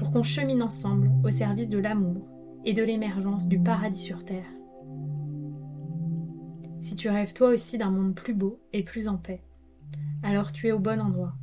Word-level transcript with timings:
pour 0.00 0.12
qu'on 0.12 0.22
chemine 0.22 0.62
ensemble 0.62 1.10
au 1.22 1.30
service 1.30 1.68
de 1.68 1.76
l'amour 1.76 2.26
et 2.64 2.72
de 2.72 2.82
l'émergence 2.82 3.46
du 3.46 3.62
paradis 3.62 4.02
sur 4.02 4.24
Terre. 4.24 4.50
Si 6.80 6.96
tu 6.96 7.10
rêves 7.10 7.34
toi 7.34 7.50
aussi 7.50 7.76
d'un 7.76 7.90
monde 7.90 8.14
plus 8.14 8.32
beau 8.32 8.62
et 8.72 8.82
plus 8.82 9.08
en 9.08 9.18
paix, 9.18 9.44
alors 10.22 10.54
tu 10.54 10.68
es 10.68 10.72
au 10.72 10.78
bon 10.78 11.02
endroit, 11.02 11.34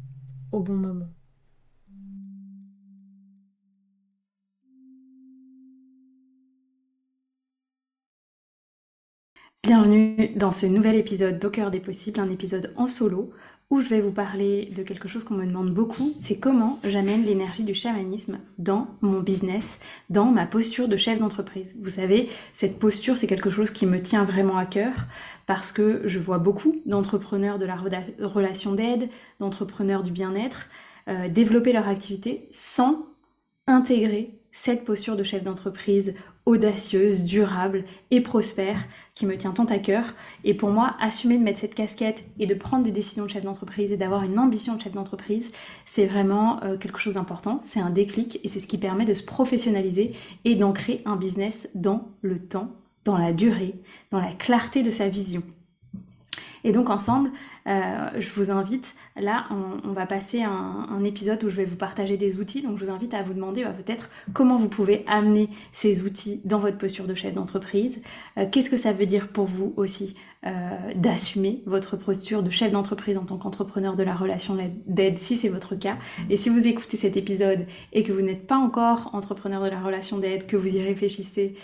au 0.52 0.62
bon 0.62 0.74
moment. 0.74 1.06
Bienvenue 9.62 10.30
dans 10.36 10.52
ce 10.52 10.66
nouvel 10.66 10.96
épisode 10.96 11.38
d'Au 11.38 11.52
cœur 11.52 11.70
des 11.70 11.80
possibles, 11.80 12.20
un 12.20 12.32
épisode 12.32 12.74
en 12.76 12.88
solo 12.88 13.34
où 13.70 13.82
je 13.82 13.90
vais 13.90 14.00
vous 14.00 14.12
parler 14.12 14.72
de 14.76 14.82
quelque 14.82 15.10
chose 15.10 15.26
qu'on 15.26 15.34
me 15.34 15.46
demande 15.46 15.74
beaucoup, 15.74 16.14
c'est 16.20 16.38
comment 16.38 16.80
j'amène 16.86 17.24
l'énergie 17.24 17.64
du 17.64 17.74
chamanisme 17.74 18.40
dans 18.58 18.88
mon 19.02 19.20
business, 19.20 19.80
dans 20.10 20.32
ma 20.32 20.46
posture 20.46 20.88
de 20.88 20.96
chef 20.96 21.20
d'entreprise. 21.20 21.76
Vous 21.82 21.90
savez, 21.90 22.30
cette 22.54 22.80
posture, 22.80 23.18
c'est 23.18 23.28
quelque 23.28 23.50
chose 23.50 23.72
qui 23.72 23.86
me 23.86 24.02
tient 24.02 24.24
vraiment 24.24 24.58
à 24.58 24.66
cœur 24.66 24.94
parce 25.48 25.74
que 25.74 26.04
je 26.06 26.20
vois 26.20 26.38
beaucoup 26.38 26.78
d'entrepreneurs 26.86 27.60
de 27.60 27.66
la 27.66 27.78
relation 28.22 28.72
d'aide, 28.72 29.10
d'entrepreneurs 29.40 30.04
du 30.04 30.12
bien-être, 30.12 30.70
euh, 31.10 31.28
développer 31.28 31.74
leur 31.74 31.90
activité 31.90 32.48
sans 32.52 33.06
intégrer 33.68 34.37
cette 34.58 34.86
posture 34.86 35.16
de 35.16 35.22
chef 35.22 35.44
d'entreprise 35.44 36.16
audacieuse, 36.48 37.24
durable 37.24 37.86
et 38.10 38.22
prospère 38.22 38.80
qui 39.14 39.28
me 39.28 39.38
tient 39.38 39.52
tant 39.52 39.66
à 39.66 39.78
cœur. 39.78 40.16
Et 40.44 40.56
pour 40.56 40.72
moi, 40.72 40.96
assumer 41.00 41.38
de 41.38 41.44
mettre 41.44 41.60
cette 41.60 41.76
casquette 41.76 42.24
et 42.40 42.48
de 42.48 42.56
prendre 42.56 42.84
des 42.84 42.92
décisions 42.92 43.26
de 43.26 43.30
chef 43.30 43.44
d'entreprise 43.44 43.92
et 43.92 43.98
d'avoir 43.98 44.24
une 44.24 44.40
ambition 44.40 44.76
de 44.76 44.82
chef 44.82 44.94
d'entreprise, 44.94 45.52
c'est 45.86 46.08
vraiment 46.08 46.64
euh, 46.64 46.76
quelque 46.76 46.98
chose 46.98 47.14
d'important. 47.14 47.60
C'est 47.62 47.80
un 47.80 47.92
déclic 47.92 48.40
et 48.44 48.48
c'est 48.48 48.60
ce 48.60 48.66
qui 48.66 48.80
permet 48.80 49.06
de 49.06 49.14
se 49.14 49.24
professionnaliser 49.24 50.14
et 50.44 50.56
d'ancrer 50.56 51.04
un 51.06 51.18
business 51.18 51.70
dans 51.76 52.08
le 52.24 52.40
temps, 52.40 52.72
dans 53.06 53.20
la 53.20 53.34
durée, 53.34 53.76
dans 54.10 54.20
la 54.20 54.32
clarté 54.32 54.82
de 54.82 54.90
sa 54.90 55.08
vision. 55.08 55.44
Et 56.64 56.72
donc 56.72 56.90
ensemble, 56.90 57.32
euh, 57.68 58.10
je 58.18 58.30
vous 58.36 58.52
invite, 58.52 58.96
là, 59.20 59.46
on, 59.84 59.92
va 59.92 60.06
passer 60.06 60.42
un, 60.42 61.04
épisode 61.04 61.44
où 61.44 61.50
je 61.50 61.56
vais 61.56 61.66
vous 61.66 61.76
partager 61.76 62.18
des 62.18 62.40
outils. 62.40 62.62
Donc 62.62 62.78
je 62.78 62.86
vous 62.86 62.92
invite 62.92 63.14
à 63.14 63.22
vous 63.22 63.34
demander 63.34 63.64
bah, 63.64 63.72
peut-être 63.72 64.10
comment 64.34 64.58
vous 64.58 64.68
pouvez 64.68 65.04
amener 65.08 65.50
ces 65.72 66.04
outils 66.04 66.42
dans 66.44 66.60
votre 66.60 66.78
posture 66.78 67.06
de 67.06 67.14
chef 67.14 67.34
d'entreprise. 67.34 68.02
Euh, 68.38 68.46
qu'est-ce 68.52 68.70
que 68.70 68.78
ça 68.78 68.94
veut 68.94 69.06
dire 69.06 69.30
pour 69.30 69.46
vous 69.46 69.74
aussi 69.78 70.16
euh, 70.46 70.78
d'assumer 70.96 71.62
votre 71.66 71.98
posture 71.98 72.44
de 72.44 72.50
chef 72.50 72.72
d'entreprise 72.72 73.18
en 73.18 73.26
tant 73.26 73.38
qu'entrepreneur 73.38 73.96
de 73.96 74.04
la 74.04 74.16
relation 74.16 74.58
d'aide, 74.86 75.18
si 75.18 75.38
c'est 75.38 75.50
votre 75.50 75.76
cas. 75.76 75.98
Et 76.30 76.38
si 76.38 76.50
vous 76.50 76.66
écoutez 76.68 76.98
cet 76.98 77.18
épisode 77.18 77.66
et 77.94 78.04
que 78.04 78.12
vous 78.12 78.22
n'êtes 78.22 78.48
pas 78.48 78.58
encore 78.58 79.10
entrepreneur 79.14 79.64
de 79.64 79.70
la 79.70 79.82
relation 79.82 80.18
d'aide, 80.18 80.46
que 80.46 80.58
vous 80.58 80.76
y 80.76 80.82
réfléchissez, 80.82 81.56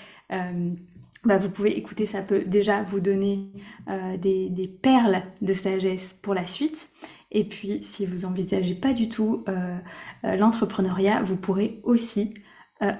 bah, 1.25 1.38
vous 1.38 1.50
pouvez 1.50 1.78
écouter, 1.78 2.06
ça 2.06 2.22
peut 2.22 2.44
déjà 2.45 2.84
vous 2.84 3.00
donner 3.00 3.50
euh, 3.89 4.17
des, 4.17 4.67
perles 4.81 5.23
de 5.41 5.53
sagesse 5.53 6.13
pour 6.22 6.34
la 6.34 6.47
suite. 6.47 6.89
Et 7.31 7.45
puis, 7.45 7.84
si 7.84 8.06
vous 8.06 8.25
envisagez 8.25 8.75
pas 8.75 8.94
du 8.94 9.09
tout 9.09 9.44
euh, 9.47 9.78
euh, 10.25 10.35
l'entrepreneuriat, 10.35 11.23
vous 11.23 11.38
pourrez 11.38 11.79
aussi 11.84 12.34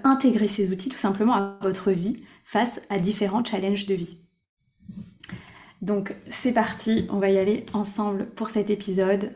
intégrer 0.06 0.48
ces 0.48 0.72
outils 0.72 0.88
tout 0.88 0.98
simplement 0.98 1.34
à 1.34 1.58
votre 1.62 1.92
vie 1.92 2.24
face 2.46 2.80
à 2.90 3.00
différents 3.00 3.44
challenges 3.44 3.86
de 3.86 3.96
vie. 3.96 4.18
Donc, 5.82 6.16
c'est 6.30 6.54
parti, 6.54 7.06
on 7.10 7.18
va 7.18 7.30
y 7.30 7.38
aller 7.38 7.66
ensemble 7.74 8.28
pour 8.28 8.50
cet 8.50 8.70
épisode. 8.70 9.34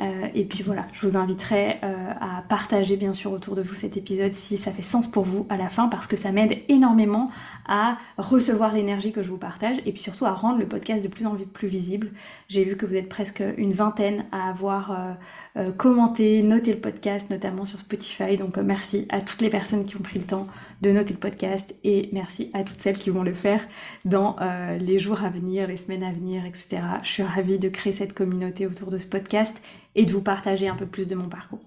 Euh, 0.00 0.28
et 0.32 0.44
puis 0.44 0.62
voilà, 0.62 0.86
je 0.92 1.06
vous 1.06 1.16
inviterai 1.16 1.78
euh, 1.82 2.12
à 2.20 2.42
partager 2.48 2.96
bien 2.96 3.14
sûr 3.14 3.32
autour 3.32 3.56
de 3.56 3.62
vous 3.62 3.74
cet 3.74 3.96
épisode 3.96 4.32
si 4.32 4.56
ça 4.56 4.70
fait 4.70 4.82
sens 4.82 5.08
pour 5.08 5.24
vous 5.24 5.44
à 5.48 5.56
la 5.56 5.68
fin 5.68 5.88
parce 5.88 6.06
que 6.06 6.16
ça 6.16 6.30
m'aide 6.30 6.58
énormément 6.68 7.30
à 7.66 7.98
recevoir 8.16 8.72
l'énergie 8.72 9.10
que 9.10 9.24
je 9.24 9.28
vous 9.28 9.38
partage 9.38 9.78
et 9.86 9.92
puis 9.92 10.00
surtout 10.00 10.24
à 10.24 10.32
rendre 10.32 10.58
le 10.58 10.66
podcast 10.66 11.02
de 11.02 11.08
plus 11.08 11.26
en 11.26 11.34
plus 11.34 11.66
visible. 11.66 12.12
J'ai 12.48 12.62
vu 12.62 12.76
que 12.76 12.86
vous 12.86 12.94
êtes 12.94 13.08
presque 13.08 13.42
une 13.56 13.72
vingtaine 13.72 14.24
à 14.30 14.48
avoir 14.48 15.16
euh, 15.56 15.72
commenté, 15.72 16.42
noté 16.42 16.72
le 16.72 16.80
podcast, 16.80 17.28
notamment 17.28 17.64
sur 17.64 17.80
Spotify. 17.80 18.36
Donc 18.36 18.56
merci 18.58 19.06
à 19.08 19.20
toutes 19.20 19.40
les 19.40 19.50
personnes 19.50 19.84
qui 19.84 19.96
ont 19.96 20.02
pris 20.02 20.20
le 20.20 20.26
temps 20.26 20.46
de 20.80 20.90
noter 20.92 21.14
le 21.14 21.18
podcast 21.18 21.74
et 21.84 22.08
merci 22.12 22.50
à 22.54 22.62
toutes 22.62 22.80
celles 22.80 22.98
qui 22.98 23.10
vont 23.10 23.22
le 23.22 23.34
faire 23.34 23.66
dans 24.04 24.36
les 24.78 24.98
jours 24.98 25.24
à 25.24 25.28
venir, 25.28 25.66
les 25.66 25.76
semaines 25.76 26.04
à 26.04 26.12
venir, 26.12 26.44
etc. 26.44 26.82
Je 27.02 27.08
suis 27.08 27.22
ravie 27.22 27.58
de 27.58 27.68
créer 27.68 27.92
cette 27.92 28.12
communauté 28.12 28.66
autour 28.66 28.90
de 28.90 28.98
ce 28.98 29.06
podcast 29.06 29.60
et 29.94 30.04
de 30.04 30.12
vous 30.12 30.22
partager 30.22 30.68
un 30.68 30.76
peu 30.76 30.86
plus 30.86 31.08
de 31.08 31.14
mon 31.14 31.28
parcours. 31.28 31.64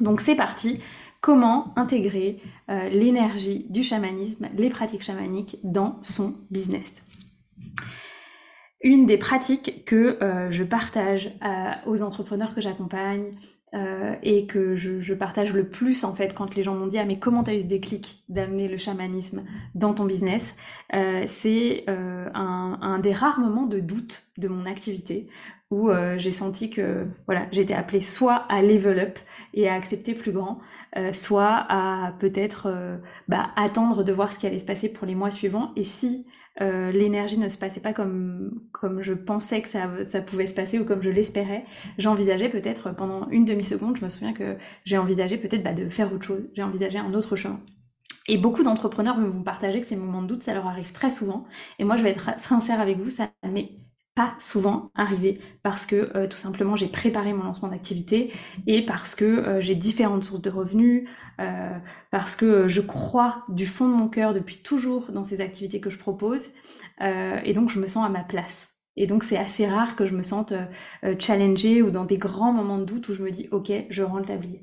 Donc 0.00 0.20
c'est 0.20 0.36
parti, 0.36 0.80
comment 1.20 1.72
intégrer 1.76 2.40
euh, 2.70 2.88
l'énergie 2.88 3.66
du 3.68 3.82
chamanisme, 3.82 4.48
les 4.56 4.68
pratiques 4.68 5.02
chamaniques 5.02 5.58
dans 5.64 5.98
son 6.02 6.36
business? 6.50 6.92
Une 8.80 9.06
des 9.06 9.18
pratiques 9.18 9.84
que 9.84 10.22
euh, 10.22 10.50
je 10.50 10.64
partage 10.64 11.36
euh, 11.44 11.72
aux 11.86 12.02
entrepreneurs 12.02 12.54
que 12.54 12.60
j'accompagne 12.60 13.32
et 14.22 14.46
que 14.46 14.76
je, 14.76 15.12
partage 15.12 15.52
le 15.52 15.68
plus 15.68 16.02
en 16.02 16.14
fait 16.14 16.32
quand 16.34 16.54
les 16.54 16.62
gens 16.62 16.74
m'ont 16.74 16.86
dit 16.86 16.96
ah 16.96 17.04
mais 17.04 17.18
comment 17.18 17.42
t'as 17.42 17.52
eu 17.52 17.60
ce 17.60 17.66
déclic 17.66 18.24
d'amener 18.30 18.66
le 18.66 18.78
chamanisme 18.78 19.42
dans 19.74 19.92
ton 19.92 20.06
business? 20.06 20.54
C'est 21.26 21.84
un, 21.86 22.78
un, 22.80 22.98
des 22.98 23.12
rares 23.12 23.38
moments 23.38 23.66
de 23.66 23.78
doute 23.78 24.22
de 24.38 24.48
mon 24.48 24.64
activité 24.64 25.28
où 25.70 25.90
euh, 25.90 26.16
j'ai 26.18 26.32
senti 26.32 26.70
que 26.70 27.06
voilà 27.26 27.46
j'étais 27.52 27.74
appelée 27.74 28.00
soit 28.00 28.46
à 28.48 28.62
level 28.62 28.98
up 28.98 29.18
et 29.54 29.68
à 29.68 29.74
accepter 29.74 30.14
plus 30.14 30.32
grand, 30.32 30.60
euh, 30.96 31.12
soit 31.12 31.66
à 31.68 32.14
peut-être 32.18 32.66
euh, 32.66 32.96
bah, 33.28 33.50
attendre 33.56 34.02
de 34.02 34.12
voir 34.12 34.32
ce 34.32 34.38
qui 34.38 34.46
allait 34.46 34.58
se 34.58 34.64
passer 34.64 34.88
pour 34.88 35.06
les 35.06 35.14
mois 35.14 35.30
suivants. 35.30 35.72
Et 35.76 35.82
si 35.82 36.26
l'énergie 36.60 37.38
ne 37.38 37.48
se 37.48 37.56
passait 37.56 37.80
pas 37.80 37.92
comme 37.92 38.62
comme 38.72 39.02
je 39.02 39.12
pensais 39.14 39.62
que 39.62 39.68
ça, 39.68 40.20
pouvait 40.20 40.46
se 40.46 40.54
passer 40.54 40.78
ou 40.78 40.84
comme 40.84 41.02
je 41.02 41.10
l'espérais, 41.10 41.64
j'envisageais 41.98 42.48
peut-être 42.48 42.94
pendant 42.94 43.28
une 43.30 43.44
demi 43.44 43.62
seconde, 43.62 43.96
je 43.96 44.04
me 44.04 44.10
souviens 44.10 44.32
que 44.32 44.56
j'ai 44.84 44.98
envisagé 44.98 45.36
peut-être 45.36 45.62
bah, 45.62 45.72
de 45.72 45.88
faire 45.88 46.12
autre 46.12 46.24
chose. 46.24 46.48
J'ai 46.54 46.62
envisagé 46.62 46.98
un 46.98 47.14
autre 47.14 47.36
chemin. 47.36 47.60
Et 48.28 48.36
beaucoup 48.36 48.62
d'entrepreneurs 48.62 49.18
vont 49.18 49.30
vous 49.30 49.42
partager 49.42 49.80
que 49.80 49.86
ces 49.86 49.96
moments 49.96 50.22
de 50.22 50.26
doute, 50.26 50.42
ça 50.42 50.52
leur 50.52 50.66
arrive 50.66 50.92
très 50.92 51.10
souvent. 51.10 51.44
Et 51.78 51.84
moi, 51.84 51.96
je 51.96 52.02
vais 52.02 52.10
être 52.10 52.38
sincère 52.38 52.80
avec 52.80 52.98
vous, 52.98 53.10
ça 53.10 53.30
m'est 53.42 53.70
souvent 54.38 54.90
arrivé 54.94 55.40
parce 55.62 55.86
que 55.86 56.16
euh, 56.16 56.26
tout 56.26 56.36
simplement 56.36 56.76
j'ai 56.76 56.88
préparé 56.88 57.32
mon 57.32 57.44
lancement 57.44 57.68
d'activité 57.68 58.32
et 58.66 58.84
parce 58.84 59.14
que 59.14 59.24
euh, 59.24 59.60
j'ai 59.60 59.74
différentes 59.74 60.24
sources 60.24 60.40
de 60.40 60.50
revenus, 60.50 61.08
euh, 61.40 61.70
parce 62.10 62.36
que 62.36 62.68
je 62.68 62.80
crois 62.80 63.44
du 63.48 63.66
fond 63.66 63.88
de 63.88 63.94
mon 63.94 64.08
cœur 64.08 64.34
depuis 64.34 64.56
toujours 64.56 65.10
dans 65.12 65.24
ces 65.24 65.40
activités 65.40 65.80
que 65.80 65.90
je 65.90 65.98
propose 65.98 66.50
et 67.00 67.52
donc 67.54 67.70
je 67.70 67.78
me 67.78 67.86
sens 67.86 68.04
à 68.04 68.08
ma 68.08 68.24
place. 68.24 68.70
Et 68.96 69.06
donc 69.06 69.22
c'est 69.22 69.36
assez 69.36 69.66
rare 69.68 69.94
que 69.94 70.04
je 70.04 70.14
me 70.14 70.24
sente 70.24 70.52
challengée 71.20 71.80
ou 71.80 71.90
dans 71.92 72.04
des 72.04 72.18
grands 72.18 72.52
moments 72.52 72.78
de 72.78 72.84
doute 72.84 73.08
où 73.08 73.14
je 73.14 73.22
me 73.22 73.30
dis 73.30 73.48
ok 73.52 73.70
je 73.88 74.02
rends 74.02 74.18
le 74.18 74.24
tablier. 74.24 74.62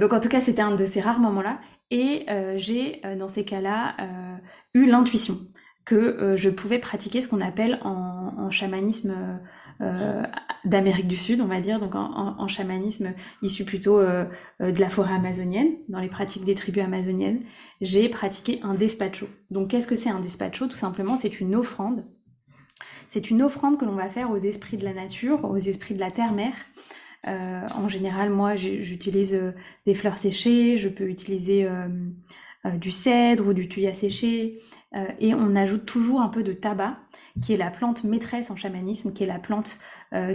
donc 0.00 0.12
en 0.14 0.20
tout 0.20 0.30
cas 0.30 0.40
c'était 0.40 0.62
un 0.62 0.74
de 0.74 0.86
ces 0.86 1.00
rares 1.02 1.20
moments-là 1.20 1.60
et 1.90 2.26
j'ai 2.56 3.02
dans 3.18 3.28
ces 3.28 3.44
cas-là 3.44 3.96
eu 4.72 4.86
l'intuition 4.86 5.38
que 5.84 5.94
euh, 5.94 6.36
je 6.36 6.50
pouvais 6.50 6.78
pratiquer 6.78 7.22
ce 7.22 7.28
qu'on 7.28 7.40
appelle 7.40 7.80
en, 7.82 8.50
chamanisme 8.50 9.14
d'Amérique 10.64 11.08
du 11.08 11.16
Sud, 11.16 11.40
on 11.40 11.46
va 11.46 11.60
dire, 11.60 11.80
donc 11.80 11.94
en, 11.94 12.46
chamanisme 12.48 13.14
issu 13.40 13.64
plutôt 13.64 13.98
de 14.00 14.80
la 14.80 14.90
forêt 14.90 15.14
amazonienne, 15.14 15.70
dans 15.88 16.00
les 16.00 16.08
pratiques 16.08 16.44
des 16.44 16.54
tribus 16.54 16.84
amazoniennes, 16.84 17.40
j'ai 17.80 18.10
pratiqué 18.10 18.60
un 18.62 18.74
despacho. 18.74 19.26
Donc 19.50 19.70
qu'est-ce 19.70 19.86
que 19.86 19.96
c'est 19.96 20.10
un 20.10 20.20
despacho? 20.20 20.66
Tout 20.66 20.76
simplement, 20.76 21.16
c'est 21.16 21.40
une 21.40 21.54
offrande. 21.54 22.04
C'est 23.08 23.30
une 23.30 23.42
offrande 23.42 23.78
que 23.78 23.86
l'on 23.86 23.94
va 23.94 24.08
faire 24.08 24.30
aux 24.30 24.36
esprits 24.36 24.76
de 24.76 24.84
la 24.84 24.92
nature, 24.92 25.44
aux 25.44 25.56
esprits 25.56 25.94
de 25.94 26.00
la 26.00 26.10
terre-mère, 26.10 26.54
euh, 27.28 27.66
en 27.76 27.88
général, 27.88 28.30
moi, 28.30 28.56
j'utilise 28.56 29.34
euh, 29.34 29.52
des 29.86 29.94
fleurs 29.94 30.18
séchées, 30.18 30.78
je 30.78 30.88
peux 30.88 31.08
utiliser 31.08 31.68
euh, 32.66 32.70
du 32.70 32.90
cèdre 32.90 33.48
ou 33.48 33.52
du 33.52 33.68
thuya 33.68 33.94
séché, 33.94 34.58
et 35.20 35.32
on 35.32 35.56
ajoute 35.56 35.86
toujours 35.86 36.20
un 36.20 36.28
peu 36.28 36.42
de 36.42 36.52
tabac, 36.52 36.92
qui 37.40 37.54
est 37.54 37.56
la 37.56 37.70
plante 37.70 38.04
maîtresse 38.04 38.50
en 38.50 38.56
chamanisme, 38.56 39.14
qui 39.14 39.22
est 39.24 39.26
la 39.26 39.38
plante 39.38 39.78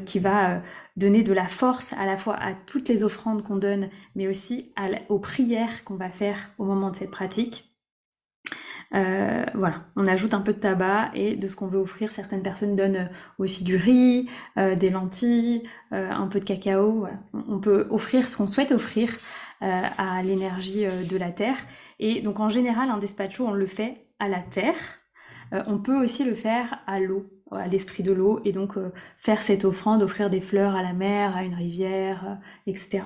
qui 0.08 0.18
va 0.18 0.64
donner 0.96 1.22
de 1.22 1.32
la 1.32 1.46
force 1.46 1.94
à 1.94 2.08
la 2.08 2.18
fois 2.18 2.36
à 2.42 2.56
toutes 2.66 2.90
les 2.90 3.04
offrandes 3.04 3.44
qu'on 3.44 3.58
donne, 3.58 3.90
mais 4.16 4.28
aussi 4.28 4.74
aux 5.10 5.20
prières 5.20 5.84
qu'on 5.84 5.94
va 5.94 6.10
faire 6.10 6.50
au 6.58 6.66
moment 6.66 6.90
de 6.90 6.96
cette 6.96 7.12
pratique. 7.12 7.68
Euh, 8.96 9.44
voilà, 9.54 9.84
on 9.98 10.08
ajoute 10.08 10.34
un 10.34 10.40
peu 10.40 10.54
de 10.54 10.60
tabac 10.60 11.12
et 11.14 11.36
de 11.36 11.48
ce 11.48 11.56
qu'on 11.56 11.68
veut 11.68 11.80
offrir. 11.80 12.12
Certaines 12.12 12.42
personnes 12.42 12.76
donnent 12.76 12.96
euh, 12.96 13.08
aussi 13.38 13.64
du 13.64 13.76
riz, 13.76 14.30
euh, 14.58 14.76
des 14.76 14.90
lentilles, 14.90 15.64
un 15.92 16.28
peu 16.28 16.40
de 16.40 16.46
cacao. 16.46 17.08
On 17.34 17.60
peut 17.60 17.88
offrir 17.90 18.28
ce 18.28 18.38
qu'on 18.38 18.48
souhaite 18.48 18.72
offrir 18.72 19.16
à 19.62 20.22
l'énergie 20.24 20.86
de 20.86 21.18
la 21.18 21.32
terre. 21.32 21.58
Et 22.00 22.22
donc 22.22 22.40
en 22.40 22.50
général, 22.50 22.90
un 22.90 22.98
despacho, 22.98 23.48
on 23.48 23.52
le 23.52 23.66
fait 23.66 24.08
à 24.20 24.28
la 24.28 24.40
terre. 24.40 24.76
on 25.52 25.80
peut 25.80 25.98
aussi 26.02 26.24
le 26.24 26.36
faire 26.36 26.80
à 26.88 27.00
l'eau, 27.00 27.26
à 27.52 27.68
l'esprit 27.68 28.04
de 28.04 28.12
l'eau, 28.12 28.40
et 28.46 28.52
donc 28.52 28.76
faire 29.18 29.42
cette 29.42 29.66
offrande, 29.66 30.04
offrir 30.04 30.30
des 30.30 30.42
fleurs 30.42 30.76
à 30.76 30.84
la 30.84 30.94
mer, 30.94 31.36
à 31.36 31.44
une 31.44 31.56
rivière, 31.56 32.38
etc. 32.68 33.04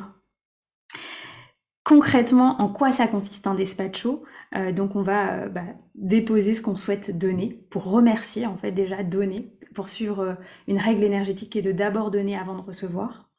Concrètement, 1.83 2.62
en 2.62 2.69
quoi 2.69 2.92
ça 2.92 3.07
consiste 3.07 3.48
un 3.48 3.56
despacho? 3.56 4.24
Euh, 4.56 4.71
Donc 4.71 4.95
on 4.95 5.01
va 5.01 5.33
euh, 5.33 5.50
bah, 5.50 5.63
déposer 5.95 6.53
ce 6.56 6.62
qu'on 6.62 6.75
souhaite 6.75 7.18
donner 7.18 7.65
pour 7.69 7.86
remercier, 7.86 8.45
en 8.45 8.56
fait 8.57 8.71
déjà 8.71 9.03
donner, 9.03 9.57
pour 9.74 9.89
suivre 9.89 10.19
euh, 10.19 10.33
une 10.68 10.77
règle 10.77 11.03
énergétique 11.03 11.51
qui 11.51 11.59
est 11.59 11.63
de 11.63 11.71
d'abord 11.71 12.12
donner 12.12 12.38
avant 12.38 12.56
de 12.56 12.62
recevoir. 12.62 13.31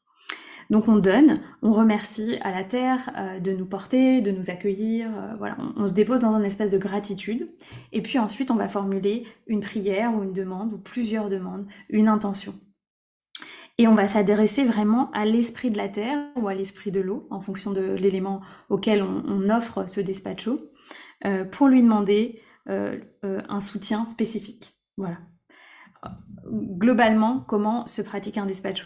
Donc 0.73 0.87
on 0.87 0.97
donne, 0.97 1.39
on 1.61 1.71
remercie 1.71 2.37
à 2.41 2.49
la 2.49 2.63
terre 2.63 3.11
de 3.39 3.51
nous 3.51 3.67
porter, 3.67 4.21
de 4.21 4.31
nous 4.31 4.49
accueillir, 4.49 5.07
voilà, 5.37 5.55
on, 5.77 5.87
se 5.87 5.93
dépose 5.93 6.19
dans 6.19 6.33
un 6.33 6.41
espace 6.41 6.71
de 6.71 6.79
gratitude. 6.79 7.47
Et 7.91 8.01
puis 8.01 8.17
ensuite 8.17 8.49
on 8.49 8.55
va 8.55 8.67
formuler 8.67 9.27
une 9.45 9.59
prière 9.59 10.11
ou 10.15 10.23
une 10.23 10.33
demande 10.33 10.73
ou 10.73 10.79
plusieurs 10.79 11.29
demandes, 11.29 11.67
une 11.89 12.07
intention. 12.07 12.55
Et 13.77 13.87
on 13.87 13.95
va 13.95 14.07
s'adresser 14.07 14.65
vraiment 14.65 15.09
à 15.11 15.25
l'esprit 15.25 15.71
de 15.71 15.77
la 15.77 15.89
terre 15.89 16.19
ou 16.35 16.47
à 16.47 16.53
l'esprit 16.53 16.91
de 16.91 17.01
l'eau, 17.01 17.27
en 17.31 17.41
fonction 17.41 17.71
de 17.71 17.93
l'élément 17.93 18.41
auquel 18.69 19.03
on, 19.03 19.49
offre 19.49 19.89
ce 19.89 19.99
despacho, 19.99 20.71
euh, 21.25 21.43
pour 21.43 21.67
lui 21.67 21.81
demander 21.81 22.41
euh, 22.69 22.99
euh, 23.25 23.41
un 23.49 23.61
soutien 23.61 24.05
spécifique. 24.05 24.75
Voilà. 24.97 25.17
Globalement, 26.51 27.39
comment 27.47 27.87
se 27.87 28.01
pratique 28.01 28.37
un 28.37 28.45
despacho 28.45 28.85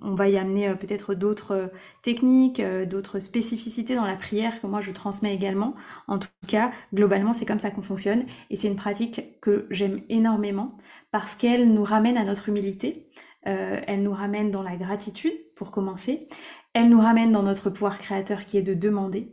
on, 0.00 0.12
va 0.12 0.28
y 0.30 0.38
amener 0.38 0.74
peut-être 0.74 1.14
d'autres 1.14 1.70
techniques, 2.02 2.62
d'autres 2.88 3.20
spécificités 3.20 3.94
dans 3.94 4.06
la 4.06 4.16
prière 4.16 4.60
que 4.62 4.66
moi 4.66 4.80
je 4.80 4.92
transmets 4.92 5.34
également. 5.34 5.74
En 6.08 6.18
tout 6.18 6.28
cas, 6.46 6.70
globalement, 6.94 7.34
c'est 7.34 7.44
comme 7.44 7.58
ça 7.58 7.70
qu'on 7.70 7.82
fonctionne 7.82 8.24
et 8.48 8.56
c'est 8.56 8.68
une 8.68 8.76
pratique 8.76 9.40
que 9.42 9.66
j'aime 9.70 10.00
énormément 10.08 10.68
parce 11.10 11.34
qu'elle 11.34 11.70
nous 11.72 11.84
ramène 11.84 12.16
à 12.16 12.24
notre 12.24 12.48
humilité, 12.48 13.10
euh, 13.46 13.80
elle 13.86 14.02
nous 14.02 14.12
ramène 14.12 14.50
dans 14.50 14.62
la 14.62 14.76
gratitude, 14.76 15.34
pour 15.54 15.70
commencer. 15.70 16.28
Elle 16.74 16.88
nous 16.88 17.00
ramène 17.00 17.32
dans 17.32 17.42
notre 17.42 17.70
pouvoir 17.70 17.98
créateur 17.98 18.44
qui 18.44 18.58
est 18.58 18.62
de 18.62 18.74
demander. 18.74 19.32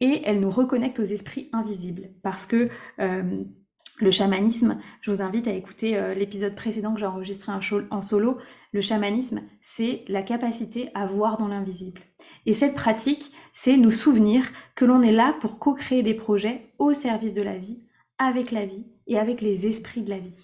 Et 0.00 0.22
elle 0.24 0.40
nous 0.40 0.50
reconnecte 0.50 0.98
aux 0.98 1.04
esprits 1.04 1.48
invisibles. 1.52 2.10
Parce 2.22 2.46
que 2.46 2.68
euh, 2.98 3.44
le 4.00 4.10
chamanisme, 4.10 4.78
je 5.00 5.10
vous 5.10 5.22
invite 5.22 5.48
à 5.48 5.52
écouter 5.52 5.96
euh, 5.96 6.14
l'épisode 6.14 6.54
précédent 6.54 6.94
que 6.94 7.00
j'ai 7.00 7.06
enregistré 7.06 7.52
en 7.90 8.02
solo. 8.02 8.38
Le 8.72 8.80
chamanisme, 8.80 9.42
c'est 9.62 10.04
la 10.08 10.22
capacité 10.22 10.88
à 10.94 11.06
voir 11.06 11.38
dans 11.38 11.48
l'invisible. 11.48 12.00
Et 12.46 12.52
cette 12.52 12.74
pratique, 12.74 13.32
c'est 13.52 13.76
nous 13.76 13.90
souvenir 13.90 14.44
que 14.74 14.84
l'on 14.84 15.02
est 15.02 15.12
là 15.12 15.34
pour 15.40 15.58
co-créer 15.58 16.02
des 16.02 16.14
projets 16.14 16.72
au 16.78 16.94
service 16.94 17.34
de 17.34 17.42
la 17.42 17.56
vie, 17.56 17.80
avec 18.18 18.50
la 18.50 18.66
vie 18.66 18.86
et 19.06 19.18
avec 19.18 19.40
les 19.40 19.66
esprits 19.66 20.02
de 20.02 20.10
la 20.10 20.18
vie. 20.18 20.36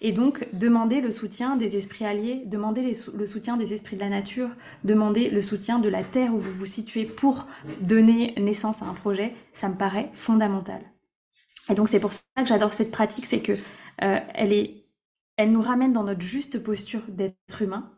Et 0.00 0.12
donc, 0.12 0.46
demander 0.52 1.00
le 1.00 1.10
soutien 1.10 1.56
des 1.56 1.76
esprits 1.76 2.04
alliés, 2.04 2.42
demander 2.46 2.94
le 3.12 3.26
soutien 3.26 3.56
des 3.56 3.74
esprits 3.74 3.96
de 3.96 4.02
la 4.02 4.08
nature, 4.08 4.50
demander 4.84 5.28
le 5.28 5.42
soutien 5.42 5.80
de 5.80 5.88
la 5.88 6.04
terre 6.04 6.32
où 6.32 6.38
vous 6.38 6.52
vous 6.52 6.66
situez 6.66 7.04
pour 7.04 7.46
donner 7.80 8.34
naissance 8.38 8.82
à 8.82 8.86
un 8.86 8.94
projet, 8.94 9.34
ça 9.54 9.68
me 9.68 9.76
paraît 9.76 10.10
fondamental. 10.14 10.80
Et 11.70 11.74
donc, 11.74 11.88
c'est 11.88 12.00
pour 12.00 12.12
ça 12.12 12.22
que 12.36 12.46
j'adore 12.46 12.72
cette 12.72 12.90
pratique, 12.90 13.26
c'est 13.26 13.40
que 13.40 13.52
euh, 14.02 14.20
elle 14.34 14.52
est 14.52 14.88
elle 15.38 15.52
nous 15.52 15.62
ramène 15.62 15.92
dans 15.92 16.02
notre 16.02 16.20
juste 16.20 16.60
posture 16.60 17.02
d'être 17.06 17.62
humain, 17.62 17.92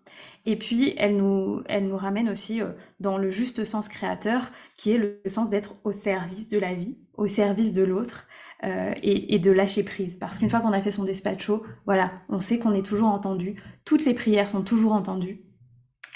et 0.44 0.56
puis 0.56 0.92
elle 0.98 1.16
nous, 1.16 1.62
elle 1.66 1.88
nous 1.88 1.96
ramène 1.96 2.28
aussi 2.28 2.60
euh, 2.60 2.72
dans 3.00 3.16
le 3.16 3.30
juste 3.30 3.64
sens 3.64 3.88
créateur, 3.88 4.50
qui 4.76 4.92
est 4.92 4.98
le 4.98 5.22
sens 5.26 5.48
d'être 5.48 5.74
au 5.84 5.92
service 5.92 6.48
de 6.48 6.58
la 6.58 6.74
vie, 6.74 6.98
au 7.14 7.26
service 7.26 7.72
de 7.72 7.82
l'autre, 7.82 8.26
euh, 8.62 8.92
et, 9.02 9.38
de 9.38 9.50
lâcher 9.50 9.84
prise. 9.84 10.16
Parce 10.16 10.38
qu'une 10.38 10.50
fois 10.50 10.60
qu'on 10.60 10.72
a 10.72 10.82
fait 10.82 10.90
son 10.90 11.04
despacho, 11.04 11.64
voilà, 11.86 12.12
on 12.28 12.40
sait 12.40 12.58
qu'on 12.58 12.74
est 12.74 12.84
toujours 12.84 13.08
entendu, 13.08 13.56
toutes 13.86 14.04
les 14.04 14.12
prières 14.12 14.50
sont 14.50 14.62
toujours 14.62 14.92
entendues. 14.92 15.40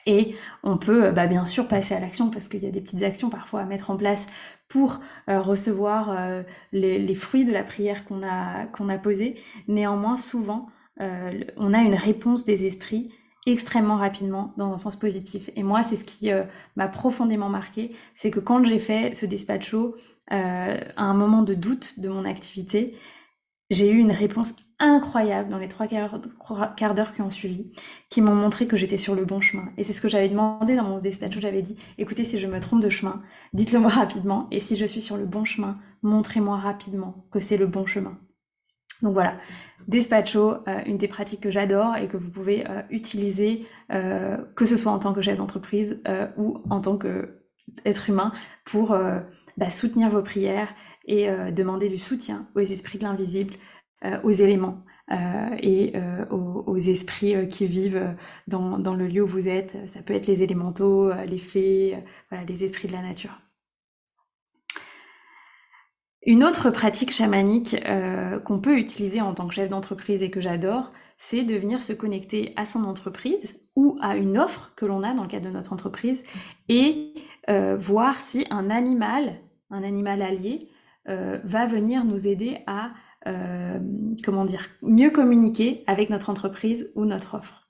Et 0.06 0.34
on 0.62 0.76
peut 0.76 1.06
euh, 1.06 1.12
bah, 1.12 1.26
bien 1.26 1.44
sûr 1.44 1.68
passer 1.68 1.94
à 1.94 2.00
l'action 2.00 2.30
parce 2.30 2.48
qu'il 2.48 2.62
y 2.62 2.66
a 2.66 2.70
des 2.70 2.80
petites 2.80 3.02
actions 3.02 3.30
parfois 3.30 3.60
à 3.60 3.64
mettre 3.64 3.90
en 3.90 3.96
place 3.96 4.26
pour 4.68 5.00
euh, 5.28 5.40
recevoir 5.40 6.16
les, 6.72 7.14
fruits 7.14 7.44
de 7.44 7.52
la 7.52 7.62
prière 7.62 8.04
qu'on 8.04 8.22
a, 8.22 8.66
qu'on 8.66 8.88
a 8.88 8.98
posée. 8.98 9.36
Néanmoins, 9.68 10.16
souvent, 10.16 10.68
on 10.98 11.74
a 11.74 11.78
une 11.78 11.94
réponse 11.94 12.44
des 12.44 12.66
esprits 12.66 13.12
extrêmement 13.46 13.96
rapidement 13.96 14.54
dans 14.56 14.72
un 14.72 14.78
sens 14.78 14.96
positif. 14.96 15.50
Et 15.54 15.62
moi, 15.62 15.82
c'est 15.82 15.96
ce 15.96 16.04
qui 16.04 16.30
m'a 16.76 16.88
profondément 16.88 17.48
marqué, 17.48 17.92
c'est 18.16 18.30
que 18.30 18.40
quand 18.40 18.64
j'ai 18.64 18.78
fait 18.78 19.14
ce 19.14 19.26
despacho, 19.26 19.96
euh, 20.32 20.80
à 20.96 21.04
un 21.04 21.14
moment 21.14 21.42
de 21.42 21.54
doute 21.54 22.00
de 22.00 22.08
mon 22.08 22.24
activité, 22.24 22.94
j'ai 23.70 23.90
eu 23.90 23.98
une 23.98 24.10
réponse 24.10 24.54
incroyable 24.84 25.50
dans 25.50 25.58
les 25.58 25.68
trois 25.68 25.86
quarts 25.86 26.94
d'heure 26.94 27.14
qui 27.14 27.22
ont 27.22 27.30
suivi, 27.30 27.70
qui 28.10 28.20
m'ont 28.20 28.34
montré 28.34 28.66
que 28.66 28.76
j'étais 28.76 28.96
sur 28.96 29.14
le 29.14 29.24
bon 29.24 29.40
chemin. 29.40 29.64
Et 29.76 29.84
c'est 29.84 29.92
ce 29.92 30.00
que 30.00 30.08
j'avais 30.08 30.28
demandé 30.28 30.76
dans 30.76 30.84
mon 30.84 30.98
dispatch 30.98 31.36
où 31.36 31.40
j'avais 31.40 31.62
dit, 31.62 31.76
écoutez, 31.98 32.24
si 32.24 32.38
je 32.38 32.46
me 32.46 32.60
trompe 32.60 32.82
de 32.82 32.90
chemin, 32.90 33.22
dites-le 33.52 33.80
moi 33.80 33.90
rapidement. 33.90 34.48
Et 34.50 34.60
si 34.60 34.76
je 34.76 34.86
suis 34.86 35.00
sur 35.00 35.16
le 35.16 35.24
bon 35.24 35.44
chemin, 35.44 35.74
montrez-moi 36.02 36.56
rapidement 36.56 37.26
que 37.30 37.40
c'est 37.40 37.56
le 37.56 37.66
bon 37.66 37.86
chemin. 37.86 38.18
Donc 39.02 39.12
voilà, 39.12 39.36
Despacho, 39.88 40.54
euh, 40.68 40.80
une 40.86 40.96
des 40.96 41.08
pratiques 41.08 41.40
que 41.40 41.50
j'adore 41.50 41.96
et 41.96 42.06
que 42.06 42.16
vous 42.16 42.30
pouvez 42.30 42.64
euh, 42.68 42.82
utiliser, 42.90 43.66
que 43.90 44.64
ce 44.64 44.76
soit 44.76 44.92
en 44.92 44.98
tant 44.98 45.12
que 45.12 45.22
chef 45.22 45.38
d'entreprise 45.38 46.02
ou 46.36 46.58
en 46.70 46.80
tant 46.80 46.98
qu'être 46.98 48.08
humain, 48.08 48.32
pour 48.64 48.96
bah, 49.56 49.70
soutenir 49.70 50.10
vos 50.10 50.22
prières 50.22 50.68
et 51.06 51.28
euh, 51.28 51.50
demander 51.50 51.88
du 51.88 51.98
soutien 51.98 52.46
aux 52.54 52.60
esprits 52.60 52.98
de 52.98 53.04
l'invisible, 53.04 53.54
euh, 53.54 53.58
aux 54.22 54.30
éléments 54.30 54.84
euh, 55.12 55.56
et 55.60 55.92
aux, 56.30 56.76
esprits 56.76 57.48
qui 57.48 57.66
vivent 57.66 58.14
dans, 58.48 58.78
dans, 58.78 58.94
le 58.94 59.06
lieu 59.06 59.22
où 59.22 59.26
vous 59.26 59.48
êtes. 59.48 59.76
Ça 59.88 60.02
peut 60.02 60.14
être 60.14 60.26
les 60.26 60.42
élémentaux, 60.42 61.12
les 61.26 61.38
fées, 61.38 61.96
voilà, 62.30 62.44
les 62.44 62.64
esprits 62.64 62.88
de 62.88 62.92
la 62.92 63.02
nature. 63.02 63.38
Une 66.26 66.42
autre 66.42 66.70
pratique 66.70 67.12
chamanique 67.12 67.76
qu'on 68.44 68.58
peut 68.58 68.78
utiliser 68.78 69.20
en 69.20 69.34
tant 69.34 69.46
que 69.46 69.54
chef 69.54 69.68
d'entreprise 69.68 70.22
et 70.22 70.30
que 70.30 70.40
j'adore, 70.40 70.90
c'est 71.18 71.44
de 71.44 71.54
venir 71.54 71.80
se 71.80 71.92
connecter 71.92 72.52
à 72.56 72.66
son 72.66 72.84
entreprise 72.84 73.58
ou 73.76 73.98
à 74.00 74.16
une 74.16 74.38
offre 74.38 74.72
que 74.76 74.86
l'on 74.86 75.02
a 75.02 75.14
dans 75.14 75.22
le 75.22 75.28
cadre 75.28 75.46
de 75.46 75.50
notre 75.50 75.72
entreprise 75.72 76.22
et 76.68 77.14
euh, 77.48 77.76
voir 77.76 78.20
si 78.20 78.46
un 78.50 78.70
animal, 78.70 79.40
un 79.70 79.82
animal 79.82 80.22
allié, 80.22 80.68
euh, 81.08 81.38
va 81.44 81.66
venir 81.66 82.04
nous 82.04 82.26
aider 82.26 82.58
à 82.66 82.92
euh, 83.26 83.78
comment 84.24 84.44
dire 84.44 84.66
mieux 84.82 85.10
communiquer 85.10 85.84
avec 85.86 86.10
notre 86.10 86.30
entreprise 86.30 86.92
ou 86.94 87.04
notre 87.04 87.36
offre. 87.36 87.60